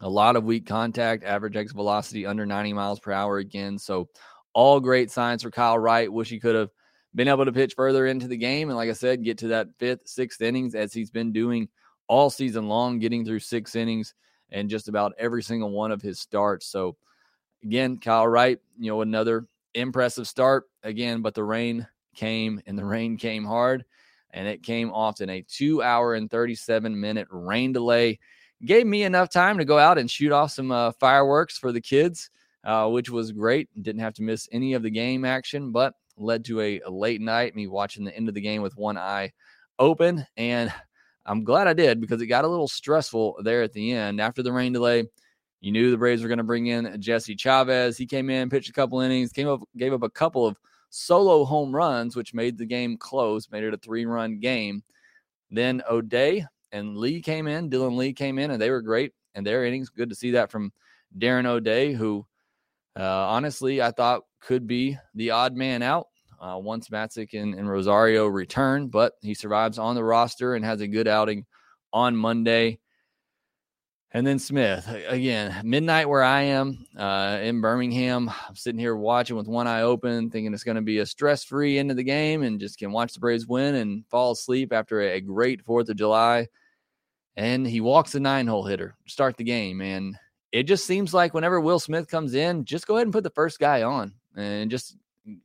A 0.00 0.08
lot 0.08 0.36
of 0.36 0.44
weak 0.44 0.66
contact, 0.66 1.24
average 1.24 1.56
exit 1.56 1.76
velocity 1.76 2.26
under 2.26 2.44
90 2.44 2.72
miles 2.72 3.00
per 3.00 3.12
hour 3.12 3.38
again. 3.38 3.78
So 3.78 4.08
all 4.52 4.80
great 4.80 5.10
signs 5.10 5.42
for 5.42 5.50
Kyle 5.50 5.78
Wright. 5.78 6.12
Wish 6.12 6.28
he 6.28 6.40
could 6.40 6.54
have 6.54 6.70
been 7.14 7.28
able 7.28 7.44
to 7.44 7.52
pitch 7.52 7.74
further 7.74 8.06
into 8.06 8.26
the 8.26 8.36
game. 8.36 8.68
And 8.68 8.76
like 8.76 8.90
I 8.90 8.94
said, 8.94 9.24
get 9.24 9.38
to 9.38 9.48
that 9.48 9.68
fifth, 9.78 10.08
sixth 10.08 10.40
innings 10.40 10.74
as 10.74 10.92
he's 10.92 11.10
been 11.10 11.32
doing 11.32 11.68
all 12.08 12.30
season 12.30 12.68
long, 12.68 12.98
getting 12.98 13.24
through 13.24 13.40
six 13.40 13.76
innings 13.76 14.14
and 14.50 14.68
just 14.68 14.88
about 14.88 15.14
every 15.18 15.42
single 15.42 15.70
one 15.70 15.92
of 15.92 16.02
his 16.02 16.20
starts. 16.20 16.66
So 16.66 16.96
again, 17.62 17.98
Kyle 17.98 18.26
Wright, 18.26 18.58
you 18.78 18.90
know, 18.90 19.02
another 19.02 19.46
impressive 19.74 20.28
start 20.28 20.64
again, 20.82 21.22
but 21.22 21.34
the 21.34 21.44
rain 21.44 21.86
came 22.14 22.60
and 22.66 22.78
the 22.78 22.84
rain 22.84 23.16
came 23.16 23.44
hard 23.44 23.84
and 24.30 24.46
it 24.46 24.62
came 24.62 24.90
often. 24.92 25.30
A 25.30 25.42
two 25.42 25.82
hour 25.82 26.14
and 26.14 26.30
37 26.30 26.98
minute 26.98 27.28
rain 27.30 27.72
delay 27.72 28.18
gave 28.64 28.86
me 28.86 29.04
enough 29.04 29.30
time 29.30 29.58
to 29.58 29.64
go 29.64 29.78
out 29.78 29.98
and 29.98 30.10
shoot 30.10 30.32
off 30.32 30.52
some 30.52 30.70
uh, 30.70 30.92
fireworks 30.92 31.58
for 31.58 31.72
the 31.72 31.80
kids, 31.80 32.30
uh, 32.64 32.88
which 32.88 33.10
was 33.10 33.32
great. 33.32 33.68
Didn't 33.80 34.02
have 34.02 34.14
to 34.14 34.22
miss 34.22 34.48
any 34.52 34.74
of 34.74 34.82
the 34.82 34.90
game 34.90 35.24
action, 35.24 35.72
but 35.72 35.94
led 36.16 36.44
to 36.46 36.60
a, 36.60 36.80
a 36.80 36.90
late 36.90 37.20
night, 37.20 37.56
me 37.56 37.66
watching 37.66 38.04
the 38.04 38.16
end 38.16 38.28
of 38.28 38.34
the 38.34 38.40
game 38.40 38.62
with 38.62 38.76
one 38.76 38.98
eye 38.98 39.32
open. 39.78 40.26
And 40.36 40.72
I'm 41.26 41.44
glad 41.44 41.66
I 41.66 41.72
did 41.72 42.00
because 42.00 42.20
it 42.20 42.26
got 42.26 42.44
a 42.44 42.48
little 42.48 42.68
stressful 42.68 43.38
there 43.42 43.62
at 43.62 43.72
the 43.72 43.92
end 43.92 44.20
after 44.20 44.42
the 44.42 44.52
rain 44.52 44.72
delay 44.72 45.04
You 45.62 45.70
knew 45.70 45.92
the 45.92 45.96
Braves 45.96 46.22
were 46.22 46.28
going 46.28 46.38
to 46.38 46.44
bring 46.44 46.66
in 46.66 47.00
Jesse 47.00 47.36
Chavez. 47.36 47.96
He 47.96 48.04
came 48.04 48.28
in, 48.30 48.50
pitched 48.50 48.68
a 48.68 48.72
couple 48.72 49.00
innings, 49.00 49.32
came 49.32 49.48
up, 49.48 49.60
gave 49.76 49.92
up 49.92 50.02
a 50.02 50.10
couple 50.10 50.44
of 50.44 50.58
solo 50.90 51.44
home 51.44 51.74
runs, 51.74 52.16
which 52.16 52.34
made 52.34 52.58
the 52.58 52.66
game 52.66 52.96
close, 52.98 53.48
made 53.50 53.62
it 53.62 53.72
a 53.72 53.78
three 53.78 54.04
run 54.04 54.40
game. 54.40 54.82
Then 55.50 55.80
O'Day 55.88 56.44
and 56.72 56.96
Lee 56.96 57.22
came 57.22 57.46
in. 57.46 57.70
Dylan 57.70 57.96
Lee 57.96 58.12
came 58.12 58.40
in, 58.40 58.50
and 58.50 58.60
they 58.60 58.70
were 58.70 58.82
great 58.82 59.12
in 59.36 59.44
their 59.44 59.64
innings. 59.64 59.88
Good 59.88 60.08
to 60.10 60.16
see 60.16 60.32
that 60.32 60.50
from 60.50 60.72
Darren 61.16 61.46
O'Day, 61.46 61.92
who 61.92 62.26
uh, 62.98 63.28
honestly 63.28 63.80
I 63.80 63.92
thought 63.92 64.22
could 64.40 64.66
be 64.66 64.98
the 65.14 65.30
odd 65.30 65.54
man 65.56 65.82
out 65.82 66.08
uh, 66.40 66.58
once 66.58 66.88
Matzek 66.88 67.40
and, 67.40 67.54
and 67.54 67.70
Rosario 67.70 68.26
return, 68.26 68.88
but 68.88 69.12
he 69.22 69.32
survives 69.32 69.78
on 69.78 69.94
the 69.94 70.02
roster 70.02 70.56
and 70.56 70.64
has 70.64 70.80
a 70.80 70.88
good 70.88 71.06
outing 71.06 71.46
on 71.92 72.16
Monday. 72.16 72.80
And 74.14 74.26
then 74.26 74.38
Smith 74.38 74.86
again, 75.08 75.58
midnight 75.64 76.06
where 76.06 76.22
I 76.22 76.42
am 76.42 76.84
uh, 76.98 77.38
in 77.40 77.62
Birmingham. 77.62 78.30
I'm 78.46 78.54
sitting 78.54 78.78
here 78.78 78.94
watching 78.94 79.36
with 79.36 79.48
one 79.48 79.66
eye 79.66 79.82
open, 79.82 80.28
thinking 80.28 80.52
it's 80.52 80.64
going 80.64 80.76
to 80.76 80.82
be 80.82 80.98
a 80.98 81.06
stress 81.06 81.44
free 81.44 81.78
end 81.78 81.90
of 81.90 81.96
the 81.96 82.02
game 82.04 82.42
and 82.42 82.60
just 82.60 82.78
can 82.78 82.92
watch 82.92 83.14
the 83.14 83.20
Braves 83.20 83.46
win 83.46 83.76
and 83.76 84.06
fall 84.08 84.32
asleep 84.32 84.70
after 84.70 85.00
a, 85.00 85.20
great 85.22 85.64
4th 85.64 85.88
of 85.88 85.96
July. 85.96 86.46
And 87.36 87.66
he 87.66 87.80
walks 87.80 88.12
the 88.12 88.20
nine 88.20 88.46
hole 88.46 88.66
hitter, 88.66 88.94
to 89.06 89.10
start 89.10 89.38
the 89.38 89.44
game. 89.44 89.80
And 89.80 90.18
it 90.52 90.64
just 90.64 90.84
seems 90.84 91.14
like 91.14 91.32
whenever 91.32 91.58
Will 91.58 91.78
Smith 91.78 92.06
comes 92.06 92.34
in, 92.34 92.66
just 92.66 92.86
go 92.86 92.96
ahead 92.96 93.06
and 93.06 93.14
put 93.14 93.24
the 93.24 93.30
first 93.30 93.58
guy 93.58 93.82
on 93.82 94.12
and 94.36 94.70
just 94.70 94.96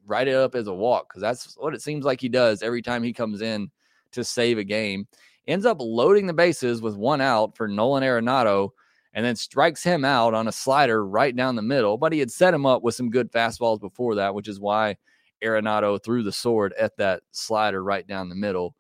write 0.06 0.28
it 0.28 0.36
up 0.36 0.56
as 0.56 0.68
a 0.68 0.74
walk 0.74 1.08
because 1.08 1.22
that's 1.22 1.56
what 1.58 1.74
it 1.74 1.82
seems 1.82 2.04
like 2.04 2.20
he 2.20 2.28
does 2.28 2.62
every 2.62 2.82
time 2.82 3.04
he 3.04 3.14
comes 3.14 3.42
in 3.42 3.72
to 4.12 4.24
save 4.24 4.58
a 4.58 4.64
game 4.64 5.08
ends 5.48 5.66
up 5.66 5.78
loading 5.80 6.28
the 6.28 6.34
bases 6.34 6.82
with 6.82 6.96
one 6.96 7.22
out 7.22 7.56
for 7.56 7.68
Nolan 7.68 8.04
Arenado 8.04 8.70
and 9.14 9.26
then 9.26 9.36
strikes 9.36 9.84
him 9.84 10.06
out 10.06 10.34
on 10.34 10.48
a 10.48 10.52
slider 10.52 11.06
right 11.06 11.36
down 11.36 11.56
the 11.56 11.62
middle. 11.62 11.98
But 11.98 12.14
he 12.14 12.20
had 12.20 12.30
set 12.30 12.54
him 12.54 12.66
up 12.66 12.84
with 12.84 12.96
some 12.96 13.10
good 13.10 13.32
fastballs 13.32 13.80
before 13.80 14.16
that, 14.16 14.36
which 14.36 14.48
is 14.48 14.60
why 14.60 14.98
Arenado 15.44 16.02
threw 16.04 16.24
the 16.24 16.32
sword 16.32 16.74
at 16.80 16.98
that 16.98 17.24
slider 17.32 17.84
right 17.84 18.06
down 18.06 18.30
the 18.30 18.36
middle. 18.36 18.76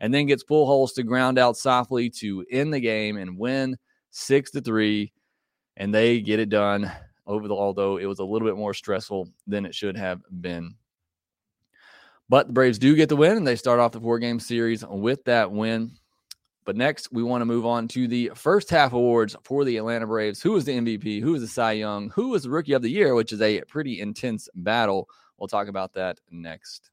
And 0.00 0.12
then 0.12 0.26
gets 0.26 0.44
Pujols 0.44 0.94
to 0.94 1.02
ground 1.02 1.38
out 1.38 1.56
softly 1.56 2.10
to 2.10 2.44
end 2.50 2.72
the 2.72 2.80
game 2.80 3.16
and 3.16 3.38
win 3.38 3.76
six 4.10 4.50
to 4.52 4.60
three. 4.60 5.12
And 5.76 5.94
they 5.94 6.20
get 6.20 6.40
it 6.40 6.50
done 6.50 6.90
over 7.26 7.46
the 7.46 7.54
although 7.54 7.98
it 7.98 8.06
was 8.06 8.18
a 8.18 8.24
little 8.24 8.48
bit 8.48 8.56
more 8.56 8.74
stressful 8.74 9.28
than 9.46 9.66
it 9.66 9.74
should 9.74 9.96
have 9.96 10.20
been. 10.40 10.74
But 12.28 12.48
the 12.48 12.52
Braves 12.52 12.78
do 12.78 12.94
get 12.94 13.08
the 13.08 13.16
win 13.16 13.36
and 13.36 13.46
they 13.46 13.56
start 13.56 13.80
off 13.80 13.92
the 13.92 14.00
four 14.00 14.18
game 14.18 14.40
series 14.40 14.84
with 14.86 15.24
that 15.24 15.50
win. 15.50 15.92
But 16.68 16.76
next, 16.76 17.10
we 17.10 17.22
want 17.22 17.40
to 17.40 17.46
move 17.46 17.64
on 17.64 17.88
to 17.88 18.06
the 18.06 18.30
first 18.34 18.68
half 18.68 18.92
awards 18.92 19.34
for 19.42 19.64
the 19.64 19.78
Atlanta 19.78 20.06
Braves. 20.06 20.42
Who 20.42 20.52
was 20.52 20.66
the 20.66 20.76
MVP? 20.76 21.22
Who 21.22 21.32
was 21.32 21.40
the 21.40 21.48
Cy 21.48 21.72
Young? 21.72 22.10
Who 22.10 22.28
was 22.28 22.42
the 22.42 22.50
Rookie 22.50 22.74
of 22.74 22.82
the 22.82 22.90
Year, 22.90 23.14
which 23.14 23.32
is 23.32 23.40
a 23.40 23.62
pretty 23.62 24.02
intense 24.02 24.50
battle. 24.54 25.08
We'll 25.38 25.48
talk 25.48 25.68
about 25.68 25.94
that 25.94 26.20
next. 26.30 26.90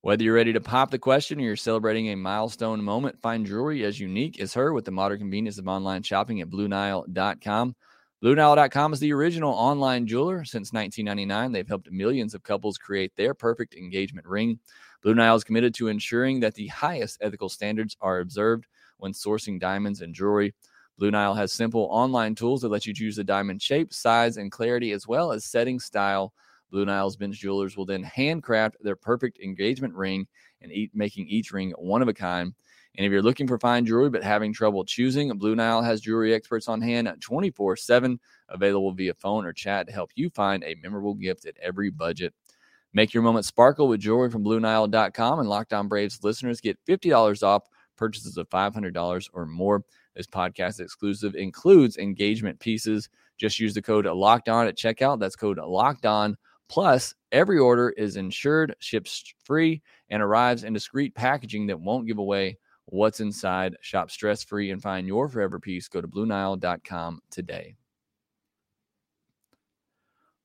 Whether 0.00 0.24
you're 0.24 0.34
ready 0.34 0.54
to 0.54 0.60
pop 0.62 0.90
the 0.90 0.98
question 0.98 1.38
or 1.38 1.42
you're 1.42 1.56
celebrating 1.56 2.08
a 2.08 2.16
milestone 2.16 2.82
moment, 2.82 3.20
find 3.20 3.44
jewelry 3.44 3.84
as 3.84 4.00
unique 4.00 4.40
as 4.40 4.54
her 4.54 4.72
with 4.72 4.86
the 4.86 4.90
modern 4.90 5.18
convenience 5.18 5.58
of 5.58 5.68
online 5.68 6.02
shopping 6.02 6.40
at 6.40 6.48
BlueNile.com. 6.48 7.76
BlueNile.com 8.24 8.94
is 8.94 9.00
the 9.00 9.12
original 9.12 9.52
online 9.52 10.06
jeweler. 10.06 10.46
Since 10.46 10.72
1999, 10.72 11.52
they've 11.52 11.68
helped 11.68 11.90
millions 11.92 12.32
of 12.32 12.42
couples 12.42 12.78
create 12.78 13.12
their 13.16 13.34
perfect 13.34 13.74
engagement 13.74 14.26
ring. 14.26 14.58
Blue 15.02 15.14
Nile 15.14 15.34
is 15.34 15.44
committed 15.44 15.74
to 15.74 15.88
ensuring 15.88 16.40
that 16.40 16.54
the 16.54 16.68
highest 16.68 17.18
ethical 17.20 17.50
standards 17.50 17.98
are 18.00 18.20
observed 18.20 18.64
when 18.96 19.12
sourcing 19.12 19.60
diamonds 19.60 20.00
and 20.00 20.14
jewelry. 20.14 20.54
Blue 20.96 21.10
Nile 21.10 21.34
has 21.34 21.52
simple 21.52 21.86
online 21.90 22.34
tools 22.34 22.62
that 22.62 22.70
let 22.70 22.86
you 22.86 22.94
choose 22.94 23.16
the 23.16 23.24
diamond 23.24 23.60
shape, 23.60 23.92
size, 23.92 24.38
and 24.38 24.50
clarity, 24.50 24.92
as 24.92 25.06
well 25.06 25.30
as 25.30 25.44
setting 25.44 25.78
style. 25.78 26.32
Blue 26.70 26.86
Nile's 26.86 27.18
bench 27.18 27.38
jewelers 27.38 27.76
will 27.76 27.84
then 27.84 28.02
handcraft 28.02 28.78
their 28.80 28.96
perfect 28.96 29.38
engagement 29.40 29.92
ring 29.92 30.26
and 30.62 30.72
eat, 30.72 30.90
making 30.94 31.28
each 31.28 31.52
ring 31.52 31.74
one 31.76 32.00
of 32.00 32.08
a 32.08 32.14
kind. 32.14 32.54
And 32.96 33.04
if 33.04 33.10
you're 33.10 33.22
looking 33.22 33.48
for 33.48 33.58
fine 33.58 33.84
jewelry 33.84 34.08
but 34.08 34.22
having 34.22 34.52
trouble 34.52 34.84
choosing, 34.84 35.36
Blue 35.36 35.56
Nile 35.56 35.82
has 35.82 36.00
jewelry 36.00 36.32
experts 36.32 36.68
on 36.68 36.80
hand 36.80 37.10
24 37.20 37.76
7, 37.76 38.20
available 38.48 38.92
via 38.92 39.14
phone 39.14 39.44
or 39.44 39.52
chat 39.52 39.86
to 39.86 39.92
help 39.92 40.10
you 40.14 40.30
find 40.30 40.62
a 40.62 40.76
memorable 40.82 41.14
gift 41.14 41.46
at 41.46 41.56
every 41.60 41.90
budget. 41.90 42.32
Make 42.92 43.12
your 43.12 43.24
moment 43.24 43.44
sparkle 43.44 43.88
with 43.88 44.00
jewelry 44.00 44.30
from 44.30 44.44
BlueNile.com 44.44 45.40
and 45.40 45.48
Locked 45.48 45.72
On 45.72 45.88
Braves 45.88 46.22
listeners 46.22 46.60
get 46.60 46.78
$50 46.86 47.42
off 47.42 47.64
purchases 47.96 48.36
of 48.36 48.48
$500 48.50 49.28
or 49.32 49.46
more. 49.46 49.84
This 50.14 50.28
podcast 50.28 50.78
exclusive 50.78 51.34
includes 51.34 51.98
engagement 51.98 52.60
pieces. 52.60 53.08
Just 53.36 53.58
use 53.58 53.74
the 53.74 53.82
code 53.82 54.06
Locked 54.06 54.48
On 54.48 54.68
at 54.68 54.78
checkout. 54.78 55.18
That's 55.18 55.34
code 55.34 55.58
Locked 55.58 56.06
On. 56.06 56.36
Plus, 56.68 57.14
every 57.32 57.58
order 57.58 57.90
is 57.90 58.16
insured, 58.16 58.76
ships 58.78 59.34
free, 59.44 59.82
and 60.10 60.22
arrives 60.22 60.62
in 60.62 60.72
discreet 60.72 61.16
packaging 61.16 61.66
that 61.66 61.80
won't 61.80 62.06
give 62.06 62.18
away 62.18 62.56
what's 62.86 63.20
inside. 63.20 63.76
Shop 63.80 64.10
stress 64.10 64.42
free 64.42 64.70
and 64.70 64.82
find 64.82 65.06
your 65.06 65.28
forever 65.28 65.58
piece. 65.58 65.88
Go 65.88 66.00
to 66.00 66.08
BlueNile.com 66.08 67.20
today. 67.30 67.76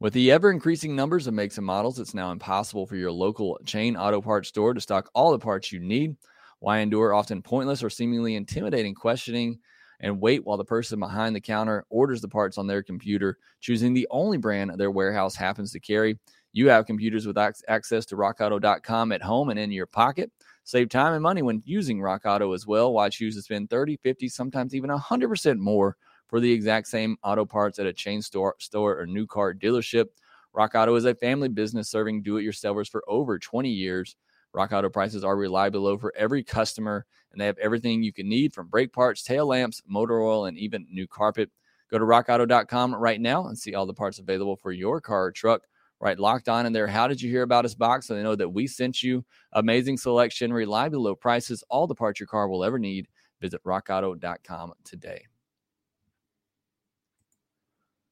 With 0.01 0.13
the 0.13 0.31
ever 0.31 0.49
increasing 0.49 0.95
numbers 0.95 1.27
of 1.27 1.33
makes 1.33 1.57
and 1.57 1.65
models, 1.65 1.99
it's 1.99 2.13
now 2.13 2.31
impossible 2.31 2.87
for 2.87 2.95
your 2.95 3.11
local 3.11 3.59
chain 3.65 3.97
auto 3.97 4.21
parts 4.21 4.47
store 4.47 4.73
to 4.73 4.79
stock 4.79 5.09
all 5.13 5.31
the 5.31 5.39
parts 5.39 5.73
you 5.73 5.79
need. 5.81 6.15
Why 6.59 6.79
endure 6.79 7.13
often 7.13 7.41
pointless 7.41 7.83
or 7.83 7.89
seemingly 7.89 8.35
intimidating 8.35 8.95
questioning 8.95 9.59
and 9.99 10.21
wait 10.21 10.45
while 10.45 10.55
the 10.55 10.63
person 10.63 10.99
behind 10.99 11.35
the 11.35 11.41
counter 11.41 11.85
orders 11.89 12.21
the 12.21 12.29
parts 12.29 12.57
on 12.57 12.65
their 12.65 12.81
computer, 12.81 13.37
choosing 13.59 13.93
the 13.93 14.07
only 14.09 14.37
brand 14.37 14.71
their 14.77 14.91
warehouse 14.91 15.35
happens 15.35 15.73
to 15.73 15.81
carry? 15.81 16.17
You 16.53 16.69
have 16.69 16.85
computers 16.85 17.27
with 17.27 17.37
access 17.37 18.05
to 18.07 18.15
rockauto.com 18.15 19.11
at 19.11 19.21
home 19.21 19.49
and 19.49 19.59
in 19.59 19.71
your 19.71 19.85
pocket. 19.85 20.31
Save 20.63 20.89
time 20.89 21.13
and 21.13 21.23
money 21.23 21.41
when 21.41 21.63
using 21.65 22.01
Rock 22.01 22.25
Auto 22.25 22.53
as 22.53 22.67
well. 22.67 22.93
Why 22.93 23.09
choose 23.09 23.35
to 23.35 23.41
spend 23.41 23.69
30, 23.69 23.97
50, 23.97 24.29
sometimes 24.29 24.75
even 24.75 24.89
100% 24.89 25.57
more 25.57 25.97
for 26.27 26.39
the 26.39 26.51
exact 26.51 26.87
same 26.87 27.17
auto 27.23 27.45
parts 27.45 27.79
at 27.79 27.87
a 27.87 27.93
chain 27.93 28.21
store, 28.21 28.55
store 28.59 28.99
or 28.99 29.05
new 29.07 29.25
car 29.25 29.53
dealership. 29.53 30.05
Rock 30.53 30.75
Auto 30.75 30.95
is 30.95 31.05
a 31.05 31.15
family 31.15 31.49
business 31.49 31.89
serving 31.89 32.21
do 32.21 32.37
it 32.37 32.43
yourselfers 32.43 32.89
for 32.89 33.03
over 33.07 33.39
20 33.39 33.69
years. 33.69 34.15
Rock 34.53 34.71
Auto 34.71 34.89
prices 34.89 35.23
are 35.23 35.35
reliably 35.35 35.79
low 35.79 35.97
for 35.97 36.13
every 36.15 36.43
customer, 36.43 37.05
and 37.31 37.39
they 37.39 37.45
have 37.45 37.57
everything 37.59 38.01
you 38.01 38.13
can 38.13 38.27
need 38.27 38.53
from 38.53 38.67
brake 38.67 38.91
parts, 38.91 39.23
tail 39.23 39.47
lamps, 39.47 39.81
motor 39.87 40.21
oil, 40.21 40.45
and 40.45 40.57
even 40.57 40.87
new 40.89 41.07
carpet. 41.07 41.51
Go 41.91 41.97
to 41.97 42.05
rockauto.com 42.05 42.95
right 42.95 43.19
now 43.19 43.47
and 43.47 43.57
see 43.57 43.73
all 43.73 43.85
the 43.85 43.93
parts 43.93 44.19
available 44.19 44.55
for 44.55 44.71
your 44.71 45.01
car 45.01 45.25
or 45.25 45.31
truck. 45.31 45.63
Write, 46.01 46.19
locked 46.19 46.47
on 46.47 46.65
in 46.65 46.73
there. 46.73 46.87
How 46.87 47.07
did 47.07 47.21
you 47.21 47.29
hear 47.29 47.41
about 47.41 47.65
us 47.65 47.75
box? 47.75 48.07
So 48.07 48.15
they 48.15 48.23
know 48.23 48.35
that 48.35 48.49
we 48.49 48.67
sent 48.67 49.03
you 49.03 49.25
amazing 49.53 49.97
selection, 49.97 50.53
reliably 50.53 50.99
low 50.99 51.15
prices, 51.15 51.63
all 51.69 51.87
the 51.87 51.95
parts 51.95 52.19
your 52.19 52.27
car 52.27 52.47
will 52.47 52.63
ever 52.63 52.79
need. 52.79 53.07
Visit 53.41 53.63
rockauto.com 53.63 54.73
today. 54.83 55.25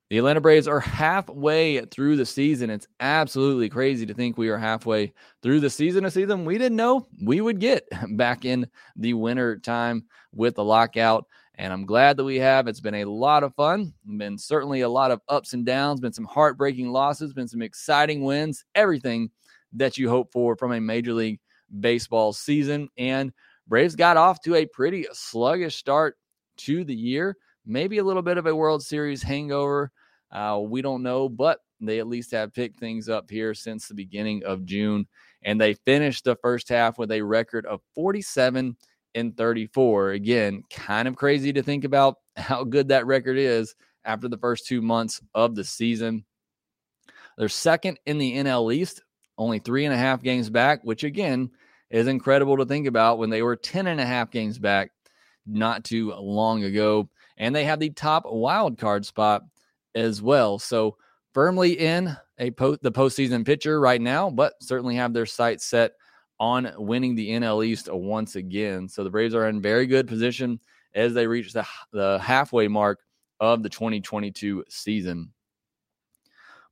The 0.10 0.20
Atlanta 0.20 0.40
Braves 0.40 0.70
are 0.70 0.80
halfway 0.80 1.82
through 1.82 2.16
the 2.16 2.26
season. 2.26 2.70
It's 2.70 2.88
absolutely 3.02 3.68
crazy 3.68 4.06
to 4.06 4.14
think 4.14 4.38
we 4.38 4.48
are 4.48 4.58
halfway 4.58 5.12
through 5.44 5.60
the 5.60 5.70
season, 5.70 6.06
a 6.06 6.12
season 6.12 6.46
we 6.46 6.58
didn't 6.58 6.78
know 6.78 7.06
we 7.22 7.42
would 7.42 7.60
get 7.60 7.84
back 8.16 8.46
in 8.46 8.70
the 8.96 9.14
winter 9.14 9.60
time 9.60 10.06
with 10.34 10.56
the 10.56 10.64
lockout. 10.64 11.26
And 11.58 11.74
I'm 11.74 11.86
glad 11.86 12.18
that 12.18 12.24
we 12.24 12.38
have. 12.38 12.68
It's 12.68 12.80
been 12.80 12.96
a 12.96 13.06
lot 13.06 13.44
of 13.44 13.56
fun. 13.56 13.94
Been 14.18 14.38
certainly 14.38 14.82
a 14.82 14.90
lot 14.90 15.12
of 15.12 15.22
ups 15.28 15.54
and 15.54 15.66
downs, 15.66 16.00
been 16.00 16.14
some 16.14 16.26
heartbreaking 16.26 16.92
losses, 16.92 17.34
been 17.34 17.48
some 17.48 17.64
exciting 17.64 18.24
wins, 18.24 18.64
everything 18.76 19.32
that 19.74 19.98
you 19.98 20.10
hope 20.10 20.32
for 20.32 20.56
from 20.56 20.72
a 20.72 20.80
Major 20.80 21.14
League 21.14 21.40
Baseball 21.80 22.32
season. 22.32 22.90
And 22.98 23.34
Braves 23.68 23.96
got 23.96 24.18
off 24.18 24.40
to 24.42 24.56
a 24.56 24.66
pretty 24.68 25.08
sluggish 25.14 25.76
start 25.76 26.18
to 26.58 26.84
the 26.84 26.96
year 26.96 27.36
maybe 27.68 27.98
a 27.98 28.04
little 28.04 28.22
bit 28.22 28.38
of 28.38 28.48
a 28.48 28.56
World 28.56 28.82
Series 28.82 29.22
hangover. 29.22 29.92
Uh, 30.32 30.60
we 30.64 30.82
don't 30.82 31.04
know, 31.04 31.30
but 31.30 31.60
they 31.80 32.00
at 32.00 32.08
least 32.08 32.32
have 32.32 32.54
picked 32.54 32.80
things 32.80 33.10
up 33.10 33.30
here 33.30 33.54
since 33.54 33.88
the 33.88 33.94
beginning 33.94 34.44
of 34.46 34.66
June. 34.66 35.06
And 35.44 35.62
they 35.62 35.74
finished 35.74 36.24
the 36.24 36.38
first 36.38 36.70
half 36.70 36.98
with 36.98 37.12
a 37.12 37.22
record 37.22 37.66
of 37.66 37.82
47 37.94 38.76
and 39.18 39.36
34. 39.36 40.12
Again, 40.12 40.64
kind 40.70 41.08
of 41.08 41.16
crazy 41.16 41.54
to 41.54 41.64
think 41.64 41.84
about 41.84 42.18
how 42.38 42.64
good 42.64 42.90
that 42.90 43.06
record 43.06 43.38
is 43.38 43.76
after 44.06 44.28
the 44.28 44.38
first 44.38 44.68
two 44.68 44.82
months 44.82 45.22
of 45.34 45.56
the 45.56 45.64
season. 45.64 46.26
They're 47.38 47.50
second 47.50 48.00
in 48.06 48.18
the 48.18 48.38
NL 48.38 48.74
East, 48.74 49.04
only 49.38 49.60
three 49.60 49.86
and 49.86 49.94
a 49.94 49.98
half 49.98 50.24
games 50.24 50.50
back, 50.50 50.84
which 50.84 51.04
again 51.04 51.52
is 51.90 52.08
incredible 52.08 52.58
to 52.58 52.66
think 52.66 52.88
about 52.88 53.18
when 53.18 53.30
they 53.30 53.42
were 53.42 53.56
10 53.56 53.88
and 53.88 54.02
a 54.02 54.06
half 54.06 54.32
games 54.32 54.60
back 54.60 54.92
not 55.46 55.84
too 55.84 56.14
long 56.14 56.64
ago 56.64 57.10
and 57.38 57.56
they 57.56 57.64
have 57.66 57.80
the 57.80 57.92
top 57.92 58.24
wild 58.26 58.78
card 58.78 59.06
spot 59.06 59.44
as 59.96 60.22
well. 60.22 60.60
So 60.60 60.98
firmly 61.34 61.74
in 61.74 62.16
a 62.40 62.52
po- 62.52 62.78
the 62.82 62.92
postseason 62.92 63.46
picture 63.46 63.80
right 63.80 64.02
now, 64.02 64.30
but 64.30 64.54
certainly 64.62 64.96
have 64.96 65.14
their 65.14 65.26
sights 65.26 65.66
set 65.66 65.94
on 66.40 66.72
winning 66.78 67.16
the 67.16 67.30
NL 67.30 67.66
East 67.66 67.92
once 67.92 68.36
again. 68.36 68.88
So 68.88 69.04
the 69.04 69.10
Braves 69.10 69.36
are 69.36 69.48
in 69.48 69.62
very 69.62 69.88
good 69.88 70.08
position 70.08 70.60
as 70.94 71.14
they 71.14 71.28
reach 71.28 71.54
the, 71.54 71.66
the 71.92 72.20
halfway 72.20 72.68
mark 72.68 73.00
of 73.40 73.64
the 73.64 73.70
2022 73.70 74.64
season. 74.70 75.32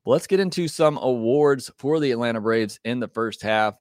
But 0.04 0.12
let's 0.12 0.28
get 0.28 0.40
into 0.40 0.68
some 0.68 0.98
awards 0.98 1.72
for 1.78 2.00
the 2.00 2.12
Atlanta 2.12 2.42
Braves 2.42 2.80
in 2.84 3.00
the 3.00 3.08
first 3.08 3.42
half. 3.42 3.76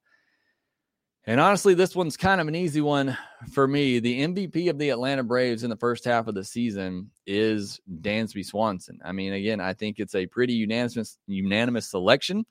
And 1.27 1.41
honestly, 1.41 1.73
this 1.73 1.97
one's 1.97 2.19
kind 2.19 2.41
of 2.41 2.49
an 2.49 2.55
easy 2.55 2.83
one 2.83 3.17
for 3.53 3.67
me. 3.67 3.99
The 3.99 4.27
MVP 4.27 4.69
of 4.69 4.79
the 4.79 4.91
Atlanta 4.91 5.23
Braves 5.23 5.65
in 5.65 5.71
the 5.71 5.77
first 5.77 6.05
half 6.05 6.29
of 6.29 6.35
the 6.35 6.45
season 6.45 7.11
is 7.27 7.81
Dansby 8.01 8.45
Swanson. 8.45 8.99
I 9.03 9.13
mean, 9.13 9.33
again, 9.33 9.59
I 9.59 9.73
think 9.73 9.99
it's 9.99 10.15
a 10.15 10.27
pretty 10.27 10.53
unanimous 10.53 11.19
unanimous 11.27 11.87
selection. 11.87 12.45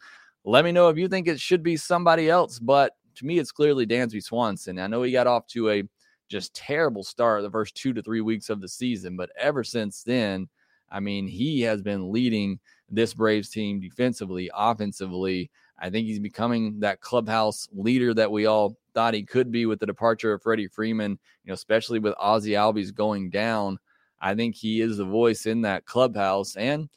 Let 0.43 0.65
me 0.65 0.71
know 0.71 0.89
if 0.89 0.97
you 0.97 1.07
think 1.07 1.27
it 1.27 1.39
should 1.39 1.61
be 1.61 1.77
somebody 1.77 2.29
else, 2.29 2.57
but 2.57 2.93
to 3.15 3.25
me, 3.25 3.39
it's 3.39 3.51
clearly 3.51 3.85
Dansby 3.85 4.23
Swanson. 4.23 4.79
I 4.79 4.87
know 4.87 5.03
he 5.03 5.11
got 5.11 5.27
off 5.27 5.47
to 5.47 5.69
a 5.69 5.83
just 6.29 6.53
terrible 6.53 7.03
start 7.03 7.43
the 7.43 7.51
first 7.51 7.75
two 7.75 7.93
to 7.93 8.01
three 8.01 8.21
weeks 8.21 8.49
of 8.49 8.61
the 8.61 8.67
season, 8.67 9.15
but 9.15 9.29
ever 9.39 9.63
since 9.63 10.03
then, 10.03 10.47
I 10.89 10.99
mean, 10.99 11.27
he 11.27 11.61
has 11.61 11.81
been 11.81 12.11
leading 12.11 12.59
this 12.89 13.13
Braves 13.13 13.49
team 13.49 13.79
defensively, 13.79 14.49
offensively. 14.53 15.49
I 15.79 15.89
think 15.89 16.07
he's 16.07 16.19
becoming 16.19 16.79
that 16.79 17.01
clubhouse 17.01 17.67
leader 17.73 18.13
that 18.13 18.31
we 18.31 18.45
all 18.45 18.77
thought 18.93 19.13
he 19.13 19.23
could 19.23 19.51
be 19.51 19.65
with 19.65 19.79
the 19.79 19.85
departure 19.85 20.33
of 20.33 20.43
Freddie 20.43 20.67
Freeman, 20.67 21.11
you 21.11 21.47
know, 21.47 21.53
especially 21.53 21.99
with 21.99 22.13
Ozzie 22.19 22.51
Albies 22.51 22.93
going 22.93 23.29
down. 23.29 23.79
I 24.21 24.35
think 24.35 24.55
he 24.55 24.81
is 24.81 24.97
the 24.97 25.05
voice 25.05 25.45
in 25.45 25.61
that 25.61 25.85
clubhouse 25.85 26.55
and 26.55 26.89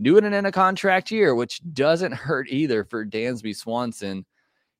doing 0.00 0.24
it 0.24 0.32
in 0.32 0.46
a 0.46 0.52
contract 0.52 1.10
year, 1.10 1.34
which 1.34 1.60
doesn't 1.74 2.12
hurt 2.12 2.48
either 2.48 2.84
for 2.84 3.04
Dansby 3.04 3.54
Swanson. 3.54 4.24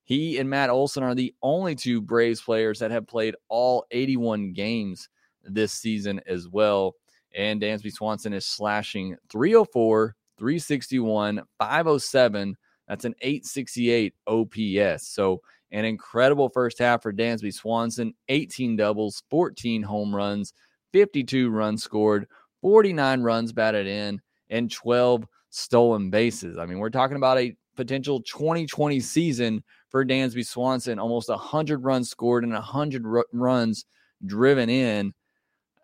He 0.05 0.39
and 0.39 0.49
Matt 0.51 0.71
Olson 0.71 1.03
are 1.03 1.15
the 1.15 1.35
only 1.43 1.75
two 1.75 2.01
Braves 2.01 2.41
players 2.41 2.79
that 2.81 2.91
have 2.91 3.07
played 3.07 3.35
all 3.49 3.85
81 3.91 4.53
games 4.53 5.09
this 5.45 5.73
season 5.73 6.21
as 6.27 6.49
well. 6.49 6.95
And 7.35 7.63
Dansby 7.63 7.93
Swanson 7.93 8.33
is 8.33 8.45
slashing 8.45 9.17
304, 9.31 10.15
361, 10.39 11.43
507 11.59 12.57
that's 12.89 13.05
an 13.05 13.15
868 13.23 14.15
OPS. 14.27 15.09
So 15.09 15.41
an 15.71 15.87
incredible 15.87 16.51
first 16.51 16.79
half 16.79 17.03
for 17.03 17.11
Dansby 17.11 17.55
Swanson 17.55 18.13
18 18.29 18.77
doubles, 18.77 19.23
14 19.31 19.83
home 19.83 20.15
runs, 20.15 20.53
52 20.93 21.49
runs 21.49 21.83
scored, 21.83 22.27
49 22.61 23.23
runs 23.23 23.53
batted 23.53 23.87
in, 23.87 24.21
and 24.51 24.71
12 24.71 25.25
stolen 25.49 26.11
bases. 26.11 26.59
I 26.59 26.67
mean, 26.67 26.79
we're 26.79 26.91
talking 26.91 27.17
about 27.17 27.39
a 27.39 27.57
potential 27.77 28.21
2020 28.21 29.01
season 29.01 29.65
for 29.93 30.05
Dansby 30.05 30.45
Swanson, 30.45 30.99
almost 30.99 31.29
100 31.29 31.85
runs 31.85 32.11
scored 32.11 32.43
and 32.43 32.53
100 32.53 33.07
r- 33.07 33.27
runs 33.33 33.85
driven 34.25 34.69
in. 34.69 35.13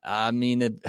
I 0.02 0.32
mean, 0.32 0.62
it, 0.62 0.84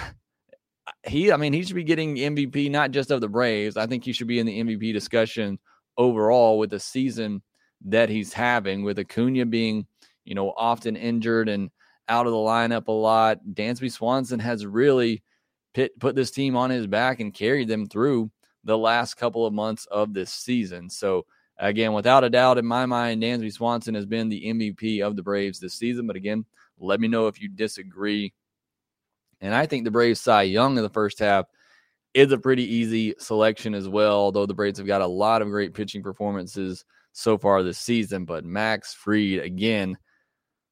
he, 1.05 1.31
I 1.31 1.37
mean, 1.37 1.53
he 1.53 1.63
should 1.63 1.75
be 1.75 1.83
getting 1.83 2.15
MVP 2.15 2.71
not 2.71 2.91
just 2.91 3.11
of 3.11 3.21
the 3.21 3.29
Braves. 3.29 3.77
I 3.77 3.85
think 3.85 4.03
he 4.03 4.13
should 4.13 4.27
be 4.27 4.39
in 4.39 4.47
the 4.47 4.59
MVP 4.63 4.93
discussion 4.93 5.59
overall 5.97 6.57
with 6.57 6.71
the 6.71 6.79
season 6.79 7.43
that 7.85 8.09
he's 8.09 8.33
having, 8.33 8.83
with 8.83 8.97
Acuna 8.97 9.45
being, 9.45 9.85
you 10.23 10.33
know, 10.33 10.53
often 10.57 10.95
injured 10.95 11.49
and 11.49 11.69
out 12.07 12.25
of 12.25 12.31
the 12.31 12.37
lineup 12.37 12.87
a 12.87 12.91
lot. 12.91 13.39
Dansby 13.53 13.91
Swanson 13.91 14.39
has 14.39 14.65
really 14.65 15.21
pit, 15.73 15.97
put 15.99 16.15
this 16.15 16.31
team 16.31 16.55
on 16.55 16.69
his 16.69 16.87
back 16.87 17.19
and 17.19 17.33
carried 17.33 17.67
them 17.67 17.85
through 17.85 18.31
the 18.63 18.77
last 18.77 19.15
couple 19.15 19.45
of 19.45 19.53
months 19.53 19.85
of 19.87 20.13
this 20.13 20.31
season. 20.31 20.89
So, 20.89 21.25
again, 21.59 21.93
without 21.93 22.23
a 22.23 22.29
doubt, 22.29 22.57
in 22.57 22.65
my 22.65 22.85
mind, 22.85 23.21
Dansby 23.21 23.53
Swanson 23.53 23.93
has 23.95 24.05
been 24.05 24.29
the 24.29 24.45
MVP 24.45 25.01
of 25.01 25.15
the 25.15 25.23
Braves 25.23 25.59
this 25.59 25.75
season. 25.75 26.07
But 26.07 26.15
again, 26.15 26.45
let 26.79 26.99
me 26.99 27.07
know 27.07 27.27
if 27.27 27.41
you 27.41 27.49
disagree. 27.49 28.33
And 29.41 29.53
I 29.53 29.65
think 29.65 29.83
the 29.83 29.91
Braves 29.91 30.21
Cy 30.21 30.43
Young 30.43 30.77
in 30.77 30.83
the 30.83 30.89
first 30.89 31.19
half 31.19 31.45
is 32.13 32.31
a 32.31 32.37
pretty 32.37 32.63
easy 32.63 33.13
selection 33.19 33.73
as 33.75 33.87
well, 33.87 34.15
although 34.15 34.45
the 34.45 34.53
Braves 34.53 34.79
have 34.79 34.87
got 34.87 35.01
a 35.01 35.07
lot 35.07 35.41
of 35.41 35.49
great 35.49 35.73
pitching 35.73 36.01
performances 36.01 36.83
so 37.11 37.37
far 37.37 37.61
this 37.61 37.77
season. 37.77 38.25
But 38.25 38.45
Max 38.45 38.93
Fried, 38.93 39.39
again, 39.39 39.97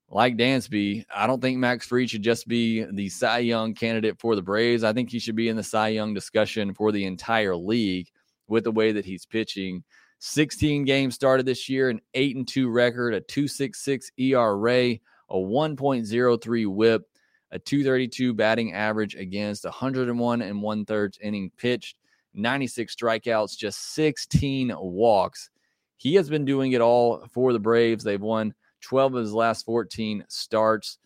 like 0.09 0.37
Dansby, 0.37 1.05
I 1.13 1.27
don't 1.27 1.41
think 1.41 1.57
Max 1.57 1.85
Fried 1.85 2.09
should 2.09 2.23
just 2.23 2.47
be 2.47 2.85
the 2.91 3.09
Cy 3.09 3.39
Young 3.39 3.73
candidate 3.73 4.19
for 4.19 4.35
the 4.35 4.41
Braves. 4.41 4.83
I 4.83 4.93
think 4.93 5.09
he 5.09 5.19
should 5.19 5.35
be 5.35 5.49
in 5.49 5.57
the 5.57 5.63
Cy 5.63 5.89
Young 5.89 6.13
discussion 6.13 6.73
for 6.73 6.91
the 6.91 7.05
entire 7.05 7.55
league 7.55 8.07
with 8.47 8.63
the 8.63 8.71
way 8.71 8.93
that 8.93 9.05
he's 9.05 9.25
pitching. 9.25 9.83
16 10.19 10.85
games 10.85 11.15
started 11.15 11.45
this 11.45 11.69
year, 11.69 11.89
an 11.89 12.01
8 12.13 12.35
and 12.35 12.47
2 12.47 12.69
record, 12.69 13.13
a 13.13 13.21
266 13.21 14.11
ERA, 14.17 14.97
a 15.29 15.35
1.03 15.35 16.67
whip 16.67 17.07
a 17.51 17.59
232 17.59 18.33
batting 18.33 18.73
average 18.73 19.15
against 19.15 19.63
101 19.63 20.41
and 20.41 20.61
one 20.61 20.85
thirds 20.85 21.17
inning 21.21 21.51
pitched, 21.57 21.97
96 22.33 22.95
strikeouts, 22.95 23.57
just 23.57 23.93
16 23.93 24.73
walks. 24.77 25.49
He 25.97 26.15
has 26.15 26.29
been 26.29 26.45
doing 26.45 26.73
it 26.73 26.81
all 26.81 27.25
for 27.31 27.53
the 27.53 27.59
Braves. 27.59 28.03
They've 28.03 28.21
won 28.21 28.53
12 28.81 29.15
of 29.15 29.21
his 29.21 29.33
last 29.33 29.65
14 29.65 30.25
starts. 30.27 30.99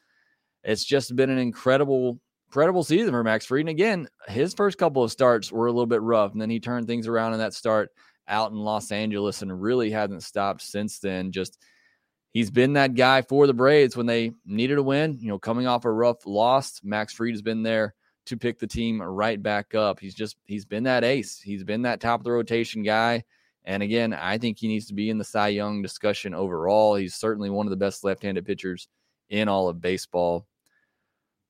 It's 0.63 0.83
just 0.83 1.15
been 1.15 1.29
an 1.29 1.37
incredible, 1.37 2.19
incredible 2.49 2.83
season 2.83 3.11
for 3.11 3.23
Max 3.23 3.45
Fried. 3.45 3.61
And 3.61 3.69
again, 3.69 4.07
his 4.27 4.53
first 4.53 4.77
couple 4.77 5.03
of 5.03 5.11
starts 5.11 5.51
were 5.51 5.67
a 5.67 5.71
little 5.71 5.85
bit 5.85 6.01
rough, 6.01 6.33
and 6.33 6.41
then 6.41 6.49
he 6.49 6.59
turned 6.59 6.87
things 6.87 7.07
around 7.07 7.33
in 7.33 7.39
that 7.39 7.53
start 7.53 7.91
out 8.27 8.51
in 8.51 8.57
Los 8.57 8.91
Angeles 8.91 9.41
and 9.41 9.61
really 9.61 9.91
hasn't 9.91 10.23
stopped 10.23 10.61
since 10.61 10.99
then. 10.99 11.31
Just 11.31 11.57
he's 12.31 12.51
been 12.51 12.73
that 12.73 12.95
guy 12.95 13.21
for 13.21 13.47
the 13.47 13.53
Braves 13.53 13.95
when 13.95 14.05
they 14.05 14.31
needed 14.45 14.77
a 14.77 14.83
win. 14.83 15.17
You 15.19 15.29
know, 15.29 15.39
coming 15.39 15.67
off 15.67 15.85
a 15.85 15.91
rough 15.91 16.25
loss, 16.25 16.81
Max 16.83 17.13
Fried 17.13 17.33
has 17.33 17.41
been 17.41 17.63
there 17.63 17.93
to 18.27 18.37
pick 18.37 18.59
the 18.59 18.67
team 18.67 19.01
right 19.01 19.41
back 19.41 19.75
up. 19.75 19.99
He's 19.99 20.15
just 20.15 20.37
he's 20.45 20.65
been 20.65 20.83
that 20.83 21.03
ace. 21.03 21.39
He's 21.39 21.63
been 21.63 21.81
that 21.83 21.99
top 21.99 22.19
of 22.19 22.23
the 22.23 22.31
rotation 22.31 22.83
guy. 22.83 23.23
And 23.63 23.83
again, 23.83 24.13
I 24.13 24.37
think 24.37 24.57
he 24.57 24.67
needs 24.67 24.87
to 24.87 24.93
be 24.93 25.09
in 25.09 25.17
the 25.17 25.23
Cy 25.23 25.49
Young 25.49 25.81
discussion 25.81 26.33
overall. 26.33 26.95
He's 26.95 27.15
certainly 27.15 27.49
one 27.49 27.67
of 27.67 27.69
the 27.69 27.77
best 27.77 28.03
left-handed 28.03 28.45
pitchers 28.45 28.87
in 29.29 29.47
all 29.47 29.69
of 29.69 29.81
baseball. 29.81 30.47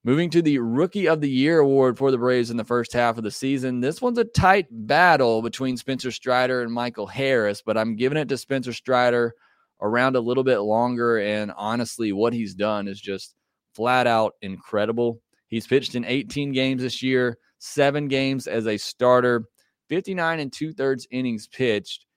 Moving 0.04 0.32
to 0.32 0.42
the 0.42 0.58
Rookie 0.58 1.08
of 1.08 1.22
the 1.22 1.30
Year 1.30 1.60
award 1.60 1.96
for 1.96 2.10
the 2.10 2.18
Braves 2.18 2.50
in 2.50 2.58
the 2.58 2.64
first 2.64 2.92
half 2.92 3.20
of 3.20 3.24
the 3.24 3.30
season. 3.30 3.82
This 3.82 4.02
one's 4.02 4.18
a 4.18 4.24
tight 4.24 4.66
battle 4.72 5.44
between 5.44 5.78
Spencer 5.78 6.10
Strider 6.10 6.64
and 6.64 6.74
Michael 6.74 7.06
Harris, 7.06 7.62
but 7.64 7.78
I'm 7.78 7.96
giving 7.96 8.18
it 8.18 8.28
to 8.30 8.38
Spencer 8.38 8.74
Strider 8.74 9.36
around 9.80 10.16
a 10.16 10.20
little 10.20 10.44
bit 10.44 10.58
longer. 10.58 11.20
And 11.20 11.52
honestly, 11.56 12.14
what 12.14 12.34
he's 12.34 12.56
done 12.56 12.88
is 12.88 13.00
just 13.00 13.36
flat 13.76 14.08
out 14.08 14.34
incredible. 14.42 15.22
He's 15.50 15.68
pitched 15.68 15.94
in 15.94 16.04
18 16.04 16.52
games 16.52 16.82
this 16.82 17.04
year, 17.04 17.38
seven 17.60 18.08
games 18.08 18.48
as 18.48 18.66
a 18.66 18.78
starter, 18.78 19.46
59 19.90 20.40
and 20.40 20.52
two 20.52 20.74
thirds 20.74 21.06
innings 21.12 21.48
pitched, 21.48 22.08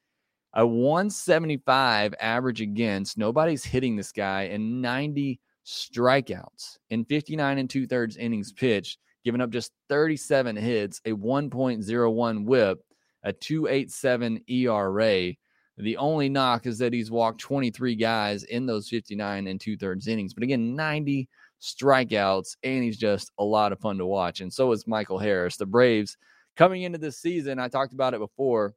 a 0.55 0.67
175 0.67 2.15
average 2.19 2.63
against. 2.63 3.19
Nobody's 3.19 3.65
hitting 3.65 3.95
this 3.95 4.11
guy, 4.11 4.45
and 4.45 4.81
90 4.81 5.39
strikeouts 5.65 6.79
in 6.91 7.05
59 7.05 7.59
and 7.59 7.69
two 7.69 7.87
thirds 7.87 8.17
innings 8.17 8.53
pitched, 8.53 8.99
giving 9.25 9.41
up 9.41 9.51
just 9.51 9.73
37 9.89 10.57
hits, 10.57 11.01
a 11.05 11.11
1.01 11.11 12.45
whip, 12.45 12.79
a 13.23 13.33
287 13.33 14.41
ERA. 14.49 15.33
The 15.77 15.97
only 15.97 16.29
knock 16.29 16.67
is 16.67 16.79
that 16.79 16.93
he's 16.93 17.11
walked 17.11 17.41
23 17.41 17.97
guys 17.97 18.45
in 18.45 18.67
those 18.67 18.89
59 18.89 19.47
and 19.47 19.61
two 19.61 19.77
thirds 19.77 20.07
innings. 20.07 20.35
But 20.35 20.45
again, 20.45 20.77
90 20.77 21.29
strikeouts, 21.61 22.57
and 22.63 22.85
he's 22.85 22.99
just 22.99 23.33
a 23.39 23.45
lot 23.45 23.73
of 23.73 23.81
fun 23.81 23.99
to 23.99 24.07
watch. 24.07 24.41
And 24.41 24.53
so 24.53 24.71
is 24.73 24.87
Michael 24.87 25.19
Harris. 25.19 25.57
The 25.57 25.67
Braves 25.67 26.17
coming 26.57 26.83
into 26.83 26.99
this 26.99 27.19
season, 27.19 27.59
I 27.59 27.69
talked 27.69 27.95
about 27.95 28.15
it 28.15 28.21
before. 28.21 28.75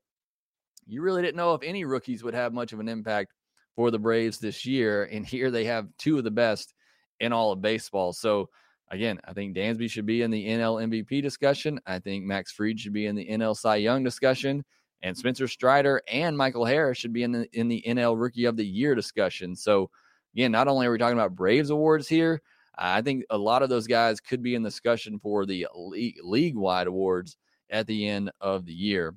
You 0.88 1.02
really 1.02 1.21
didn't 1.21 1.36
know 1.36 1.54
if 1.54 1.63
any 1.63 1.84
rookies 1.84 2.23
would 2.23 2.34
have 2.34 2.54
much 2.54 2.73
of 2.73 2.80
an 2.80 2.88
impact 2.88 3.34
for 3.76 3.91
the 3.91 4.00
Braves 4.00 4.39
this 4.39 4.65
year. 4.65 5.04
And 5.12 5.26
here 5.26 5.52
they 5.52 5.65
have 5.65 5.88
two 5.97 6.17
of 6.17 6.23
the 6.23 6.32
best 6.32 6.73
in 7.20 7.34
all 7.34 7.52
of 7.52 7.62
baseball. 7.62 8.14
So, 8.14 8.50
again, 8.90 9.20
I 9.26 9.34
think 9.34 9.56
Dansby 9.56 9.90
should 9.90 10.06
be 10.06 10.22
in 10.22 10.32
the 10.32 10.48
NL 10.48 10.88
MVP 10.88 11.22
discussion. 11.22 11.80
I 11.86 12.00
think 12.00 12.26
Max 12.26 12.52
Fried 12.52 12.80
should 12.80 12.94
be 12.94 13.06
in 13.06 13.16
the 13.16 13.28
NL 13.28 13.56
Cy 13.56 13.78
Young 13.78 14.04
discussion 14.04 14.64
and 15.04 15.18
Spencer 15.18 15.48
Strider 15.48 16.02
and 16.08 16.38
Michael 16.38 16.66
Harris 16.66 16.98
should 16.98 17.14
be 17.14 17.24
in 17.24 17.32
the 17.32 17.48
in 17.54 17.68
the 17.68 17.84
NL 17.88 18.20
Rookie 18.20 18.46
of 18.46 18.58
the 18.58 18.66
Year 18.66 18.96
discussion. 18.96 19.56
So 19.56 19.90
again, 20.34 20.52
not 20.52 20.68
only 20.68 20.88
are 20.88 20.92
we 20.92 20.98
talking 20.98 21.18
about 21.18 21.36
Braves 21.36 21.70
awards 21.70 22.08
here, 22.08 22.42
I 22.78 23.02
think 23.02 23.26
a 23.30 23.38
lot 23.38 23.64
of 23.64 23.70
those 23.70 23.88
guys 23.88 24.20
could 24.20 24.42
be 24.42 24.56
in 24.56 24.64
discussion 24.64 25.20
for 25.20 25.46
the 25.46 25.68
league 25.76 26.56
wide 26.56 26.88
awards 26.88 27.38
at 27.70 27.88
the 27.88 28.08
end 28.08 28.32
of 28.42 28.66
the 28.66 28.74
year. 28.74 29.16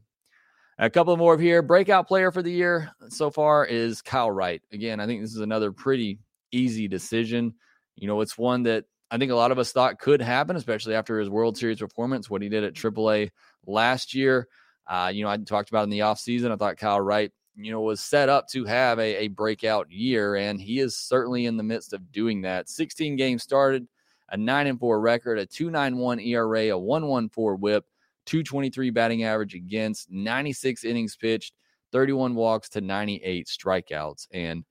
A 0.78 0.88
couple 0.88 1.14
more 1.16 1.34
of 1.34 1.40
here. 1.40 1.60
Breakout 1.60 2.08
player 2.08 2.32
for 2.32 2.42
the 2.42 2.52
year 2.52 2.90
so 3.08 3.30
far 3.30 3.66
is 3.66 4.00
Kyle 4.00 4.30
Wright. 4.30 4.62
Again, 4.72 4.98
I 4.98 5.06
think 5.06 5.20
this 5.20 5.34
is 5.34 5.40
another 5.40 5.72
pretty 5.72 6.18
easy 6.52 6.88
decision. 6.88 7.54
You 8.00 8.06
know, 8.06 8.22
it's 8.22 8.38
one 8.38 8.62
that 8.64 8.86
I 9.10 9.18
think 9.18 9.30
a 9.30 9.36
lot 9.36 9.52
of 9.52 9.58
us 9.58 9.72
thought 9.72 9.98
could 9.98 10.22
happen, 10.22 10.56
especially 10.56 10.94
after 10.94 11.18
his 11.18 11.28
World 11.28 11.56
Series 11.56 11.78
performance, 11.78 12.30
what 12.30 12.42
he 12.42 12.48
did 12.48 12.64
at 12.64 12.74
AAA 12.74 13.30
last 13.66 14.14
year. 14.14 14.48
Uh, 14.86 15.10
you 15.12 15.22
know, 15.22 15.30
I 15.30 15.36
talked 15.36 15.68
about 15.68 15.84
in 15.84 15.90
the 15.90 16.00
offseason, 16.00 16.50
I 16.50 16.56
thought 16.56 16.78
Kyle 16.78 17.00
Wright, 17.00 17.30
you 17.54 17.70
know, 17.70 17.82
was 17.82 18.00
set 18.00 18.28
up 18.28 18.48
to 18.48 18.64
have 18.64 18.98
a, 18.98 19.24
a 19.24 19.28
breakout 19.28 19.90
year, 19.90 20.36
and 20.36 20.60
he 20.60 20.80
is 20.80 20.96
certainly 20.96 21.46
in 21.46 21.56
the 21.56 21.62
midst 21.62 21.92
of 21.92 22.10
doing 22.10 22.40
that. 22.42 22.68
16 22.68 23.16
games 23.16 23.42
started, 23.42 23.86
a 24.30 24.36
9 24.36 24.66
and 24.66 24.80
4 24.80 25.00
record, 25.00 25.38
a 25.38 25.46
291 25.46 26.20
ERA, 26.20 26.68
a 26.68 26.78
114 26.78 27.60
whip, 27.60 27.84
223 28.26 28.90
batting 28.90 29.24
average 29.24 29.54
against, 29.54 30.10
96 30.10 30.84
innings 30.84 31.16
pitched, 31.16 31.52
31 31.92 32.34
walks 32.34 32.68
to 32.70 32.80
98 32.80 33.46
strikeouts. 33.46 34.28
And 34.32 34.64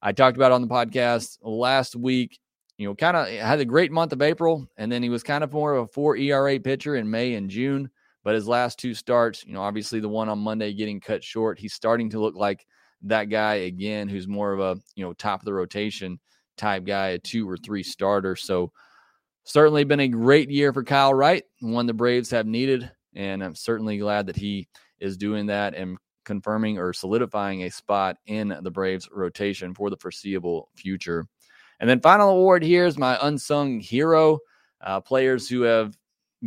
I 0.00 0.12
talked 0.12 0.36
about 0.36 0.52
on 0.52 0.62
the 0.62 0.68
podcast 0.68 1.38
last 1.42 1.96
week, 1.96 2.38
you 2.78 2.86
know, 2.86 2.94
kind 2.94 3.16
of 3.16 3.26
eh, 3.26 3.44
had 3.44 3.60
a 3.60 3.64
great 3.64 3.92
month 3.92 4.12
of 4.12 4.22
April, 4.22 4.66
and 4.76 4.90
then 4.90 5.02
he 5.02 5.10
was 5.10 5.22
kind 5.22 5.44
of 5.44 5.52
more 5.52 5.74
of 5.74 5.84
a 5.84 5.88
four 5.88 6.16
ERA 6.16 6.58
pitcher 6.58 6.96
in 6.96 7.10
May 7.10 7.34
and 7.34 7.50
June. 7.50 7.90
But 8.24 8.34
his 8.34 8.48
last 8.48 8.78
two 8.78 8.94
starts, 8.94 9.44
you 9.44 9.52
know, 9.52 9.62
obviously 9.62 10.00
the 10.00 10.08
one 10.08 10.28
on 10.28 10.38
Monday 10.38 10.72
getting 10.72 11.00
cut 11.00 11.22
short, 11.22 11.58
he's 11.58 11.74
starting 11.74 12.10
to 12.10 12.20
look 12.20 12.34
like 12.34 12.66
that 13.02 13.24
guy 13.24 13.54
again, 13.54 14.08
who's 14.08 14.26
more 14.26 14.52
of 14.52 14.60
a, 14.60 14.80
you 14.96 15.04
know, 15.04 15.12
top 15.12 15.40
of 15.40 15.44
the 15.44 15.52
rotation 15.52 16.18
type 16.56 16.84
guy, 16.84 17.08
a 17.08 17.18
two 17.18 17.48
or 17.48 17.56
three 17.56 17.82
starter. 17.82 18.36
So 18.36 18.72
certainly 19.44 19.84
been 19.84 20.00
a 20.00 20.08
great 20.08 20.50
year 20.50 20.72
for 20.72 20.84
Kyle 20.84 21.14
Wright, 21.14 21.44
one 21.60 21.86
the 21.86 21.94
Braves 21.94 22.30
have 22.30 22.46
needed. 22.46 22.90
And 23.14 23.42
I'm 23.42 23.54
certainly 23.54 23.98
glad 23.98 24.26
that 24.26 24.36
he 24.36 24.68
is 25.00 25.16
doing 25.16 25.46
that 25.46 25.74
and 25.74 25.96
confirming 26.24 26.78
or 26.78 26.92
solidifying 26.92 27.62
a 27.62 27.70
spot 27.70 28.18
in 28.26 28.54
the 28.62 28.70
Braves 28.70 29.08
rotation 29.10 29.74
for 29.74 29.88
the 29.88 29.96
foreseeable 29.96 30.68
future. 30.76 31.26
And 31.80 31.88
then 31.88 32.00
final 32.00 32.30
award 32.30 32.62
here 32.62 32.86
is 32.86 32.98
my 32.98 33.18
unsung 33.20 33.80
hero, 33.80 34.38
uh, 34.80 35.00
players 35.00 35.48
who 35.48 35.62
have 35.62 35.96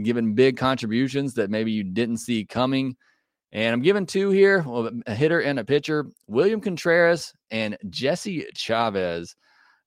given 0.02 0.36
big 0.36 0.58
contributions 0.58 1.34
that 1.36 1.50
maybe 1.50 1.72
you 1.72 1.84
didn't 1.84 2.18
see 2.18 2.46
coming. 2.46 2.96
And 3.52 3.74
I'm 3.74 3.82
giving 3.82 4.06
two 4.06 4.30
here 4.30 4.66
a 5.06 5.14
hitter 5.14 5.42
and 5.42 5.60
a 5.60 5.66
pitcher 5.66 6.06
William 6.28 6.62
Contreras 6.62 7.34
and 7.50 7.78
Jesse 7.90 8.48
Chavez. 8.56 9.36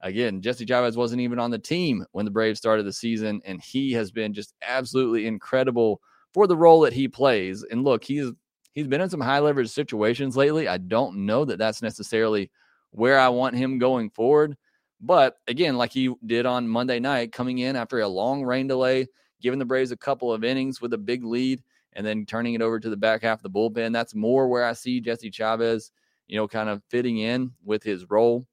Again, 0.03 0.43
Jesse 0.43 0.67
Chavez 0.67 0.99
wasn't 0.99 1.23
even 1.23 1.39
on 1.39 1.51
the 1.51 1.59
team 1.59 2.05
when 2.13 2.27
the 2.27 2.31
Braves 2.31 2.59
started 2.59 2.85
the 2.85 2.93
season, 2.93 3.41
and 3.47 3.63
he 3.63 3.93
has 3.93 4.11
been 4.11 4.35
just 4.35 4.53
absolutely 4.61 5.27
incredible 5.27 6.03
for 6.35 6.47
the 6.47 6.57
role 6.57 6.81
that 6.81 6.93
he 6.93 7.09
plays. 7.09 7.65
And 7.71 7.85
look, 7.85 8.05
he's 8.05 8.31
he's 8.75 8.87
been 8.87 9.01
in 9.01 9.09
some 9.09 9.21
high 9.21 9.39
leverage 9.39 9.71
situations 9.71 10.37
lately. 10.37 10.69
I 10.69 10.77
don't 10.77 11.25
know 11.25 11.47
that 11.47 11.59
that's 11.59 11.81
necessarily 11.81 12.51
where 12.91 13.19
I 13.19 13.29
want 13.31 13.57
him 13.57 13.79
going 13.79 14.11
forward. 14.11 14.59
But 15.01 15.37
again, 15.49 15.77
like 15.77 15.93
he 15.93 16.15
did 16.25 16.47
on 16.47 16.69
Monday 16.69 17.01
night, 17.01 17.33
coming 17.33 17.59
in 17.59 17.77
after 17.77 18.01
a 18.01 18.09
long 18.09 18.43
rain 18.45 18.67
delay, 18.67 19.07
giving 19.41 19.59
the 19.59 19.65
Braves 19.65 19.91
a 19.91 19.97
couple 19.97 20.33
of 20.33 20.45
innings 20.45 20.81
with 20.81 20.93
a 20.95 20.99
big 20.99 21.25
lead, 21.25 21.63
and 21.93 22.07
then 22.07 22.27
turning 22.27 22.55
it 22.55 22.63
over 22.63 22.81
to 22.81 22.91
the 22.91 22.97
back 22.97 23.23
half 23.23 23.39
of 23.39 23.43
the 23.43 23.51
bullpen. 23.51 23.93
That's 23.93 24.15
more 24.15 24.49
where 24.49 24.65
I 24.65 24.73
see 24.73 25.01
Jesse 25.01 25.31
Chavez, 25.31 25.93
you 26.27 26.37
know, 26.37 26.49
kind 26.49 26.69
of 26.69 26.83
fitting 26.89 27.19
in 27.19 27.53
with 27.65 27.83
his 27.83 28.09
role. 28.11 28.47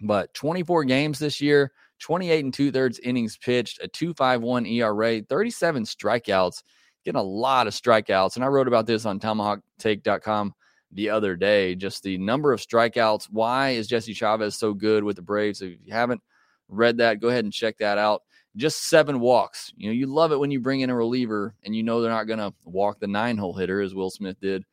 But 0.00 0.32
24 0.34 0.84
games 0.84 1.18
this 1.18 1.40
year, 1.40 1.72
28 2.00 2.44
and 2.44 2.54
two 2.54 2.70
thirds 2.70 2.98
innings 3.00 3.36
pitched, 3.38 3.82
a 3.82 3.88
2.51 3.88 4.70
ERA, 4.70 5.22
37 5.22 5.84
strikeouts, 5.84 6.62
getting 7.04 7.18
a 7.18 7.22
lot 7.22 7.66
of 7.66 7.72
strikeouts. 7.72 8.36
And 8.36 8.44
I 8.44 8.48
wrote 8.48 8.68
about 8.68 8.86
this 8.86 9.06
on 9.06 9.18
tomahawktake.com 9.18 10.54
the 10.96 11.10
other 11.10 11.36
day. 11.36 11.74
Just 11.74 12.02
the 12.02 12.18
number 12.18 12.52
of 12.52 12.60
strikeouts. 12.60 13.26
Why 13.30 13.70
is 13.70 13.86
Jesse 13.86 14.14
Chavez 14.14 14.56
so 14.56 14.72
good 14.74 15.04
with 15.04 15.16
the 15.16 15.22
Braves? 15.22 15.62
If 15.62 15.78
you 15.84 15.92
haven't 15.92 16.22
read 16.68 16.96
that, 16.96 17.20
go 17.20 17.28
ahead 17.28 17.44
and 17.44 17.52
check 17.52 17.78
that 17.78 17.98
out. 17.98 18.22
Just 18.56 18.88
seven 18.88 19.20
walks. 19.20 19.72
You 19.76 19.88
know, 19.88 19.92
you 19.92 20.06
love 20.06 20.32
it 20.32 20.40
when 20.40 20.50
you 20.50 20.58
bring 20.58 20.80
in 20.80 20.90
a 20.90 20.96
reliever 20.96 21.54
and 21.64 21.76
you 21.76 21.82
know 21.82 22.00
they're 22.00 22.10
not 22.10 22.26
going 22.26 22.38
to 22.38 22.52
walk 22.64 22.98
the 22.98 23.06
nine 23.06 23.36
hole 23.36 23.52
hitter 23.52 23.82
as 23.82 23.94
Will 23.94 24.10
Smith 24.10 24.40
did 24.40 24.64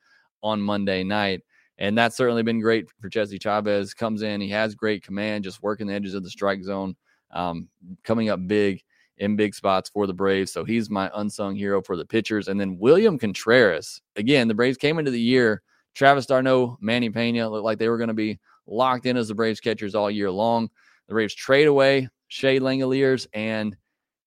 on 0.41 0.62
Monday 0.62 1.03
night. 1.03 1.41
And 1.77 1.97
that's 1.97 2.15
certainly 2.15 2.43
been 2.43 2.62
great 2.62 2.86
for 3.01 3.09
Jesse 3.09 3.39
Chavez. 3.39 3.93
Comes 3.93 4.21
in, 4.21 4.39
he 4.39 4.49
has 4.49 4.75
great 4.75 5.03
command, 5.03 5.43
just 5.43 5.62
working 5.62 5.88
the 5.88 5.93
edges 5.93 6.13
of 6.13 6.23
the 6.23 6.29
strike 6.29 6.63
zone, 6.63 6.95
um, 7.31 7.67
coming 8.03 8.29
up 8.29 8.47
big 8.47 8.81
in 9.17 9.36
big 9.36 9.53
spots 9.53 9.89
for 9.89 10.07
the 10.07 10.13
Braves. 10.13 10.53
So 10.53 10.63
he's 10.63 10.89
my 10.89 11.12
unsung 11.15 11.55
hero 11.55 11.81
for 11.81 11.97
the 11.97 12.05
pitchers. 12.05 12.47
And 12.47 12.59
then 12.59 12.79
William 12.79 13.19
Contreras. 13.19 14.01
Again, 14.15 14.47
the 14.47 14.53
Braves 14.53 14.77
came 14.77 14.97
into 14.99 15.12
the 15.12 15.19
year 15.19 15.62
Travis 15.93 16.25
d'Arnaud, 16.25 16.77
Manny 16.82 17.10
Pena 17.10 17.49
looked 17.49 17.63
like 17.63 17.77
they 17.77 17.89
were 17.89 17.97
going 17.97 18.08
to 18.08 18.13
be 18.13 18.39
locked 18.67 19.06
in 19.06 19.17
as 19.17 19.27
the 19.27 19.36
Braves 19.36 19.60
catchers 19.60 19.95
all 19.95 20.10
year 20.10 20.32
long. 20.32 20.69
The 21.08 21.13
Braves 21.13 21.36
trade 21.36 21.67
away 21.67 22.10
Shea 22.27 22.60
Langeliers, 22.60 23.27
and 23.34 23.77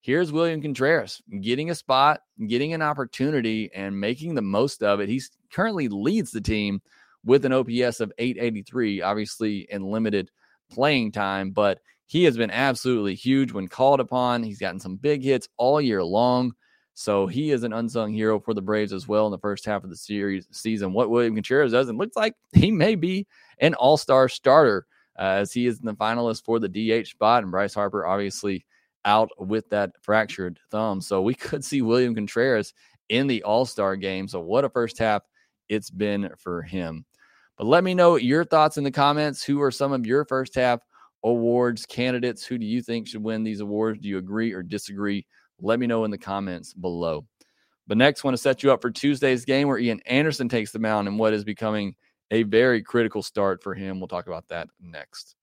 here's 0.01 0.31
William 0.31 0.61
Contreras 0.61 1.21
getting 1.41 1.69
a 1.69 1.75
spot, 1.75 2.21
getting 2.47 2.73
an 2.73 2.81
opportunity, 2.81 3.69
and 3.73 3.99
making 3.99 4.35
the 4.35 4.41
most 4.41 4.83
of 4.83 4.99
it. 4.99 5.09
He's 5.09 5.31
currently 5.51 5.87
leads 5.87 6.31
the 6.31 6.41
team 6.41 6.81
with 7.25 7.45
an 7.45 7.51
OPS 7.51 7.99
of 7.99 8.13
883, 8.17 9.01
obviously 9.01 9.67
in 9.69 9.83
limited 9.83 10.31
playing 10.71 11.11
time, 11.11 11.51
but 11.51 11.79
he 12.05 12.23
has 12.23 12.37
been 12.37 12.51
absolutely 12.51 13.15
huge 13.15 13.51
when 13.51 13.67
called 13.67 13.99
upon. 13.99 14.43
He's 14.43 14.59
gotten 14.59 14.79
some 14.79 14.95
big 14.95 15.21
hits 15.21 15.49
all 15.57 15.81
year 15.81 16.03
long. 16.03 16.53
So 16.99 17.27
he 17.27 17.51
is 17.51 17.61
an 17.61 17.73
unsung 17.73 18.11
hero 18.11 18.39
for 18.39 18.55
the 18.55 18.61
Braves 18.61 18.91
as 18.91 19.07
well 19.07 19.27
in 19.27 19.31
the 19.31 19.37
first 19.37 19.65
half 19.65 19.83
of 19.83 19.91
the 19.91 19.95
series 19.95 20.47
season. 20.49 20.93
What 20.93 21.11
William 21.11 21.35
Contreras 21.35 21.71
does, 21.71 21.89
and 21.89 21.97
looks 21.99 22.15
like 22.15 22.33
he 22.53 22.71
may 22.71 22.95
be 22.95 23.27
an 23.59 23.75
all 23.75 23.97
star 23.97 24.27
starter 24.27 24.87
uh, 25.19 25.21
as 25.21 25.53
he 25.53 25.67
is 25.67 25.79
in 25.79 25.85
the 25.85 25.93
finalist 25.93 26.43
for 26.43 26.57
the 26.57 26.67
DH 26.67 27.09
spot. 27.09 27.43
And 27.43 27.51
Bryce 27.51 27.75
Harper, 27.75 28.07
obviously, 28.07 28.65
out 29.05 29.29
with 29.37 29.69
that 29.69 29.91
fractured 30.01 30.59
thumb. 30.71 30.99
So 30.99 31.21
we 31.21 31.35
could 31.35 31.63
see 31.63 31.83
William 31.83 32.15
Contreras 32.15 32.73
in 33.09 33.27
the 33.27 33.43
all 33.43 33.65
star 33.65 33.95
game. 33.95 34.27
So 34.27 34.39
what 34.39 34.65
a 34.65 34.69
first 34.69 34.97
half 34.97 35.21
it's 35.69 35.91
been 35.91 36.31
for 36.39 36.63
him. 36.63 37.05
But 37.59 37.67
let 37.67 37.83
me 37.83 37.93
know 37.93 38.15
your 38.15 38.43
thoughts 38.43 38.77
in 38.77 38.83
the 38.83 38.89
comments. 38.89 39.43
Who 39.43 39.61
are 39.61 39.69
some 39.69 39.91
of 39.91 40.07
your 40.07 40.25
first 40.25 40.55
half 40.55 40.79
awards 41.23 41.85
candidates? 41.85 42.43
Who 42.43 42.57
do 42.57 42.65
you 42.65 42.81
think 42.81 43.07
should 43.07 43.21
win 43.21 43.43
these 43.43 43.59
awards? 43.59 43.99
Do 43.99 44.07
you 44.07 44.17
agree 44.17 44.51
or 44.51 44.63
disagree? 44.63 45.27
Let 45.59 45.79
me 45.79 45.87
know 45.87 46.05
in 46.05 46.11
the 46.11 46.17
comments 46.17 46.73
below. 46.73 47.25
But 47.87 47.97
next, 47.97 48.23
want 48.23 48.35
to 48.35 48.41
set 48.41 48.63
you 48.63 48.71
up 48.71 48.81
for 48.81 48.91
Tuesday's 48.91 49.45
game 49.45 49.67
where 49.67 49.77
Ian 49.77 50.01
Anderson 50.05 50.49
takes 50.49 50.71
the 50.71 50.79
mound 50.79 51.07
and 51.07 51.17
what 51.17 51.33
is 51.33 51.43
becoming 51.43 51.95
a 52.31 52.43
very 52.43 52.83
critical 52.83 53.23
start 53.23 53.63
for 53.63 53.73
him. 53.73 53.99
We'll 53.99 54.09
talk 54.09 54.27
about 54.27 54.47
that 54.49 54.67
next. 54.81 55.35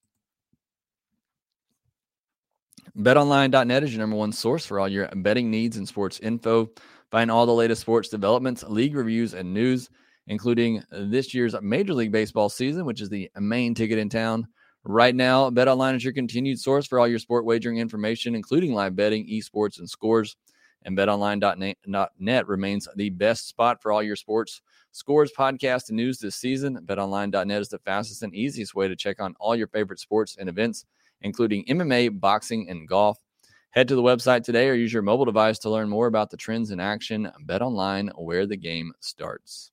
BetOnline.net 2.98 3.82
is 3.82 3.92
your 3.92 4.00
number 4.00 4.16
one 4.16 4.32
source 4.32 4.66
for 4.66 4.78
all 4.78 4.88
your 4.88 5.08
betting 5.16 5.50
needs 5.50 5.78
and 5.78 5.88
sports 5.88 6.20
info. 6.20 6.70
Find 7.10 7.30
all 7.30 7.46
the 7.46 7.52
latest 7.52 7.80
sports 7.80 8.08
developments, 8.08 8.62
league 8.64 8.94
reviews, 8.94 9.34
and 9.34 9.52
news, 9.52 9.88
including 10.26 10.82
this 10.90 11.34
year's 11.34 11.54
Major 11.60 11.94
League 11.94 12.12
Baseball 12.12 12.48
season, 12.48 12.84
which 12.84 13.00
is 13.00 13.08
the 13.08 13.30
main 13.38 13.74
ticket 13.74 13.98
in 13.98 14.08
town. 14.08 14.46
Right 14.86 15.14
now, 15.14 15.48
BetOnline 15.48 15.96
is 15.96 16.04
your 16.04 16.12
continued 16.12 16.60
source 16.60 16.86
for 16.86 17.00
all 17.00 17.08
your 17.08 17.18
sport 17.18 17.46
wagering 17.46 17.78
information, 17.78 18.34
including 18.34 18.74
live 18.74 18.94
betting, 18.94 19.26
esports, 19.26 19.78
and 19.78 19.88
scores. 19.88 20.36
And 20.82 20.96
betonline.net 20.98 22.48
remains 22.48 22.88
the 22.94 23.08
best 23.08 23.48
spot 23.48 23.80
for 23.80 23.92
all 23.92 24.02
your 24.02 24.16
sports 24.16 24.60
scores, 24.92 25.32
podcast, 25.32 25.88
and 25.88 25.96
news 25.96 26.18
this 26.18 26.36
season. 26.36 26.78
BetOnline.net 26.84 27.62
is 27.62 27.70
the 27.70 27.78
fastest 27.78 28.22
and 28.22 28.34
easiest 28.34 28.74
way 28.74 28.86
to 28.86 28.94
check 28.94 29.22
on 29.22 29.34
all 29.40 29.56
your 29.56 29.68
favorite 29.68 30.00
sports 30.00 30.36
and 30.38 30.50
events, 30.50 30.84
including 31.22 31.64
MMA, 31.64 32.20
boxing, 32.20 32.68
and 32.68 32.86
golf. 32.86 33.18
Head 33.70 33.88
to 33.88 33.96
the 33.96 34.02
website 34.02 34.44
today 34.44 34.68
or 34.68 34.74
use 34.74 34.92
your 34.92 35.02
mobile 35.02 35.24
device 35.24 35.58
to 35.60 35.70
learn 35.70 35.88
more 35.88 36.08
about 36.08 36.28
the 36.28 36.36
trends 36.36 36.70
in 36.70 36.78
action. 36.78 37.32
BetOnline, 37.46 38.10
where 38.16 38.46
the 38.46 38.58
game 38.58 38.92
starts. 39.00 39.72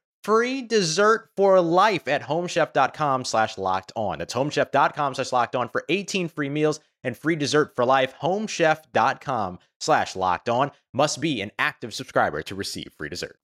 free 0.23 0.61
dessert 0.61 1.29
for 1.35 1.59
life 1.61 2.07
at 2.07 2.21
homechef.com 2.21 3.25
slash 3.25 3.57
locked 3.57 3.91
on. 3.95 4.19
That's 4.19 4.33
homechef.com 4.33 5.15
slash 5.15 5.31
locked 5.31 5.55
on 5.55 5.69
for 5.69 5.83
18 5.89 6.27
free 6.29 6.49
meals 6.49 6.79
and 7.03 7.17
free 7.17 7.35
dessert 7.35 7.75
for 7.75 7.85
life. 7.85 8.13
Homechef.com 8.21 9.59
slash 9.79 10.15
locked 10.15 10.49
on 10.49 10.71
must 10.93 11.19
be 11.19 11.41
an 11.41 11.51
active 11.57 11.93
subscriber 11.93 12.41
to 12.43 12.55
receive 12.55 12.91
free 12.97 13.09
dessert. 13.09 13.37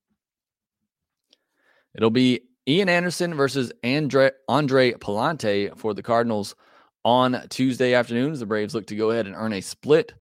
It'll 1.95 2.11
be 2.11 2.41
Ian 2.67 2.89
Anderson 2.89 3.33
versus 3.33 3.71
Andre, 3.83 4.31
Andre 4.47 4.91
Pallante 4.93 5.75
for 5.77 5.93
the 5.93 6.03
Cardinals 6.03 6.55
on 7.03 7.41
Tuesday 7.49 7.93
afternoons. 7.93 8.39
The 8.39 8.45
Braves 8.45 8.75
look 8.75 8.85
to 8.87 8.95
go 8.95 9.11
ahead 9.11 9.25
and 9.25 9.35
earn 9.35 9.53
a 9.53 9.61
split. 9.61 10.13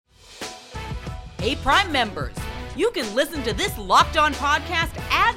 Hey, 1.39 1.57
Prime 1.57 1.91
members, 1.91 2.37
you 2.77 2.91
can 2.93 3.13
listen 3.15 3.43
to 3.43 3.53
this 3.53 3.77
locked 3.79 4.17
on 4.17 4.35
podcast 4.35 4.95
ad 5.11 5.37